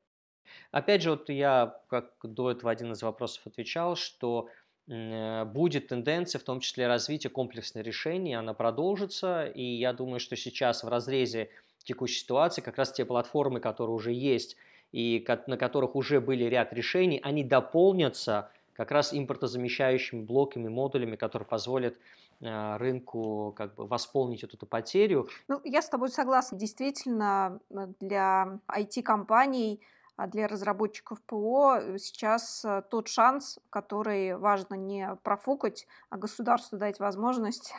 Опять 0.72 1.02
же, 1.02 1.12
вот 1.12 1.30
я, 1.30 1.80
как 1.88 2.14
до 2.24 2.52
этого 2.52 2.72
один 2.72 2.92
из 2.92 3.02
вопросов 3.02 3.46
отвечал, 3.48 3.96
что 3.96 4.50
э, 4.88 5.46
будет 5.46 5.88
тенденция, 5.88 6.40
в 6.40 6.44
том 6.44 6.60
числе 6.60 6.88
развития 6.88 7.30
комплексных 7.30 7.84
решений, 7.84 8.36
она 8.36 8.54
продолжится, 8.54 9.46
и 9.46 9.64
я 9.64 9.94
думаю, 9.94 10.20
что 10.20 10.36
сейчас 10.36 10.84
в 10.84 10.88
разрезе 10.88 11.50
текущей 11.84 12.20
ситуации 12.20 12.62
как 12.62 12.78
раз 12.78 12.92
те 12.92 13.06
платформы, 13.06 13.60
которые 13.60 13.96
уже 13.96 14.14
есть, 14.14 14.56
и 14.94 15.26
на 15.48 15.58
которых 15.58 15.96
уже 15.96 16.22
были 16.22 16.46
ряд 16.46 16.72
решений, 16.72 17.20
они 17.22 17.44
дополнятся 17.44 18.50
как 18.74 18.92
раз 18.92 19.14
импортозамещающими 19.14 20.22
блоками, 20.22 20.70
модулями, 20.70 21.16
которые 21.16 21.48
позволят 21.48 21.96
э, 22.40 22.78
рынку 22.78 23.54
как 23.58 23.76
бы 23.76 23.86
восполнить 23.86 24.44
эту 24.44 24.66
потерю. 24.66 25.28
Ну, 25.48 25.60
я 25.64 25.82
с 25.82 25.90
тобой 25.90 26.10
согласна. 26.10 26.58
Действительно, 26.58 27.60
для 28.00 28.60
IT-компаний 28.68 29.82
а 30.16 30.28
для 30.28 30.48
разработчиков 30.48 31.22
ПО 31.24 31.76
э, 31.76 31.98
сейчас 31.98 32.64
э, 32.64 32.84
тот 32.90 33.08
шанс, 33.08 33.58
который 33.72 34.38
важно 34.38 34.76
не 34.76 35.16
профукать, 35.24 35.88
а 36.12 36.18
государству 36.18 36.78
дать 36.78 37.00
возможность 37.00 37.74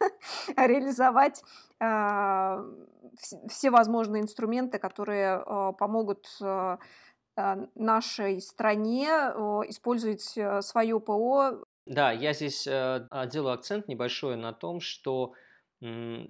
реализовать 0.56 1.42
а, 1.80 2.64
все 3.48 3.70
возможные 3.70 4.22
инструменты, 4.22 4.78
которые 4.78 5.34
а, 5.34 5.72
помогут 5.72 6.26
нашей 7.74 8.40
стране 8.40 9.08
использовать 9.68 10.38
свое 10.64 11.00
ПО. 11.00 11.64
Да, 11.84 12.12
я 12.12 12.32
здесь 12.32 12.62
делаю 12.62 13.54
акцент 13.54 13.88
небольшой 13.88 14.36
на 14.36 14.52
том, 14.52 14.80
что 14.80 15.34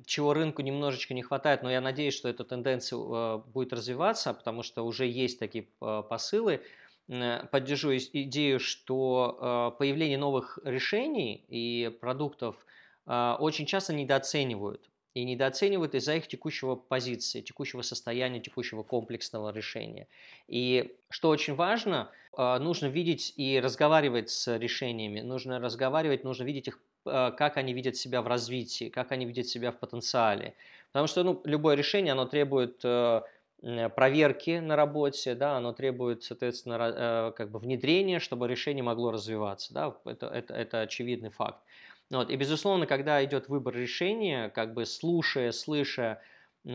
чего 0.04 0.34
рынку 0.34 0.62
немножечко 0.62 1.14
не 1.14 1.22
хватает, 1.22 1.62
но 1.62 1.70
я 1.70 1.80
надеюсь, 1.80 2.14
что 2.14 2.28
эта 2.28 2.44
тенденция 2.44 2.98
э, 2.98 3.38
будет 3.46 3.72
развиваться, 3.72 4.34
потому 4.34 4.62
что 4.62 4.82
уже 4.84 5.06
есть 5.06 5.38
такие 5.38 5.68
э, 5.80 6.02
посылы. 6.08 6.62
Поддержу 7.06 7.94
идею, 7.94 8.58
что 8.58 9.72
э, 9.74 9.78
появление 9.78 10.18
новых 10.18 10.58
решений 10.64 11.44
и 11.48 11.88
продуктов 12.00 12.56
очень 13.06 13.66
часто 13.66 13.92
недооценивают. 13.92 14.88
И 15.14 15.24
недооценивают 15.24 15.94
из-за 15.94 16.16
их 16.16 16.26
текущего 16.26 16.74
позиции, 16.74 17.40
текущего 17.40 17.82
состояния, 17.82 18.40
текущего 18.40 18.82
комплексного 18.82 19.52
решения. 19.52 20.08
И 20.48 20.96
что 21.08 21.28
очень 21.28 21.54
важно, 21.54 22.10
нужно 22.36 22.86
видеть 22.86 23.32
и 23.36 23.60
разговаривать 23.60 24.30
с 24.30 24.58
решениями, 24.58 25.20
нужно 25.20 25.60
разговаривать, 25.60 26.24
нужно 26.24 26.42
видеть 26.42 26.66
их 26.66 26.80
а, 27.06 27.30
как 27.32 27.56
они 27.56 27.72
видят 27.72 27.96
себя 27.96 28.22
в 28.22 28.26
развитии, 28.26 28.88
как 28.88 29.12
они 29.12 29.26
видят 29.26 29.46
себя 29.46 29.72
в 29.72 29.78
потенциале. 29.78 30.54
Потому 30.92 31.06
что 31.06 31.22
ну, 31.22 31.40
любое 31.44 31.74
решение, 31.74 32.12
оно 32.12 32.24
требует 32.24 32.80
э, 32.84 33.22
проверки 33.94 34.58
на 34.58 34.76
работе, 34.76 35.34
да, 35.34 35.56
оно 35.56 35.72
требует, 35.72 36.22
соответственно, 36.22 37.32
как 37.36 37.50
бы 37.50 37.58
внедрения, 37.58 38.20
чтобы 38.20 38.46
решение 38.46 38.82
могло 38.82 39.10
развиваться. 39.10 39.72
Да, 39.74 39.96
это, 40.04 40.26
это, 40.26 40.54
это 40.54 40.80
очевидный 40.82 41.30
факт. 41.30 41.60
Вот. 42.10 42.30
И, 42.30 42.36
безусловно, 42.36 42.86
когда 42.86 43.24
идет 43.24 43.48
выбор 43.48 43.74
решения, 43.74 44.50
как 44.50 44.74
бы 44.74 44.86
слушая, 44.86 45.52
слыша, 45.52 46.20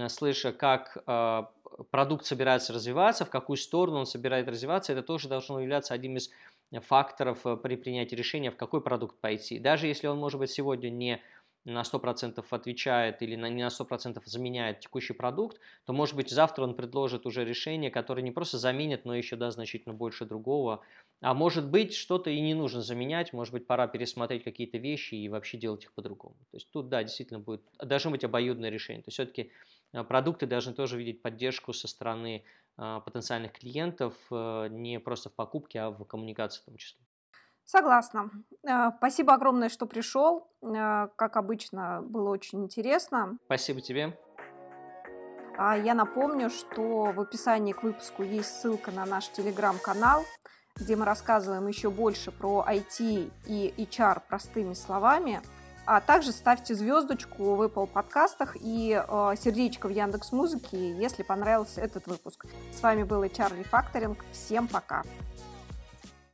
слыша, 0.07 0.51
как 0.51 0.97
э, 1.05 1.43
продукт 1.91 2.25
собирается 2.25 2.73
развиваться, 2.73 3.25
в 3.25 3.29
какую 3.29 3.57
сторону 3.57 3.99
он 3.99 4.05
собирается 4.05 4.51
развиваться, 4.51 4.93
это 4.93 5.03
тоже 5.03 5.29
должно 5.29 5.59
являться 5.59 5.93
одним 5.93 6.17
из 6.17 6.29
факторов 6.81 7.45
э, 7.45 7.57
при 7.57 7.75
принятии 7.75 8.15
решения, 8.15 8.51
в 8.51 8.57
какой 8.57 8.81
продукт 8.81 9.19
пойти. 9.19 9.59
Даже 9.59 9.87
если 9.87 10.07
он, 10.07 10.17
может 10.17 10.39
быть, 10.39 10.51
сегодня 10.51 10.89
не 10.89 11.21
на 11.65 11.83
100% 11.83 12.43
отвечает 12.49 13.21
или 13.21 13.35
не 13.35 13.63
на 13.63 13.69
100% 13.69 14.21
заменяет 14.25 14.79
текущий 14.79 15.13
продукт, 15.13 15.59
то, 15.85 15.93
может 15.93 16.15
быть, 16.15 16.29
завтра 16.29 16.63
он 16.63 16.75
предложит 16.75 17.25
уже 17.25 17.43
решение, 17.45 17.91
которое 17.91 18.21
не 18.21 18.31
просто 18.31 18.57
заменит, 18.57 19.05
но 19.05 19.15
еще 19.15 19.35
даст 19.35 19.55
значительно 19.55 19.93
больше 19.93 20.25
другого. 20.25 20.81
А 21.21 21.33
может 21.33 21.69
быть, 21.69 21.93
что-то 21.93 22.29
и 22.29 22.39
не 22.39 22.53
нужно 22.53 22.81
заменять, 22.81 23.33
может 23.33 23.53
быть, 23.53 23.67
пора 23.67 23.87
пересмотреть 23.87 24.43
какие-то 24.43 24.77
вещи 24.77 25.15
и 25.15 25.27
вообще 25.27 25.57
делать 25.57 25.83
их 25.83 25.91
по-другому. 25.93 26.35
То 26.51 26.57
есть 26.57 26.69
тут, 26.71 26.87
да, 26.87 27.03
действительно 27.03 27.39
будет, 27.39 27.61
должно 27.77 28.11
быть 28.11 28.23
обоюдное 28.23 28.69
решение. 28.69 29.03
То 29.03 29.09
есть 29.09 29.15
все-таки 29.15 29.51
э, 29.91 30.03
продукты 30.03 30.45
должны 30.45 30.73
тоже 30.73 30.97
видеть 30.97 31.21
поддержку 31.21 31.73
со 31.73 31.89
стороны 31.89 32.43
а, 32.81 33.01
потенциальных 33.01 33.51
клиентов 33.51 34.13
э, 34.31 34.67
не 34.69 35.01
просто 35.01 35.29
в 35.29 35.33
покупке, 35.33 35.81
а 35.81 35.89
в 35.89 36.05
коммуникации 36.05 36.61
в 36.61 36.65
том 36.65 36.77
числе. 36.77 37.01
Согласна. 37.65 38.31
А, 38.65 38.93
спасибо 38.95 39.33
огромное, 39.33 39.67
что 39.67 39.85
пришел. 39.85 40.47
А, 40.63 41.07
как 41.17 41.35
обычно, 41.35 42.01
было 42.01 42.29
очень 42.29 42.63
интересно. 42.63 43.37
Спасибо 43.45 43.81
тебе. 43.81 44.17
Я 45.57 45.93
напомню, 45.93 46.49
что 46.49 47.11
в 47.11 47.19
описании 47.19 47.73
к 47.73 47.83
выпуску 47.83 48.23
есть 48.23 48.61
ссылка 48.61 48.91
на 48.91 49.05
наш 49.05 49.27
телеграм-канал, 49.27 50.23
где 50.79 50.95
мы 50.95 51.05
рассказываем 51.05 51.67
еще 51.67 51.89
больше 51.89 52.31
про 52.31 52.65
IT 52.67 53.31
и 53.45 53.73
HR 53.77 54.21
простыми 54.27 54.73
словами– 54.73 55.41
а 55.91 56.01
также 56.01 56.31
ставьте 56.31 56.75
звездочку 56.75 57.55
в 57.55 57.63
Apple 57.63 57.87
подкастах 57.87 58.55
и 58.61 58.91
э, 58.91 59.33
сердечко 59.41 59.87
в 59.87 59.89
Яндекс 59.89 60.31
Музыке, 60.31 60.95
если 60.95 61.23
понравился 61.23 61.81
этот 61.81 62.05
выпуск. 62.05 62.45
С 62.71 62.83
вами 62.83 63.01
был 63.01 63.23
HR 63.23 63.59
Refactoring. 63.59 64.15
Всем 64.31 64.67
пока! 64.67 65.01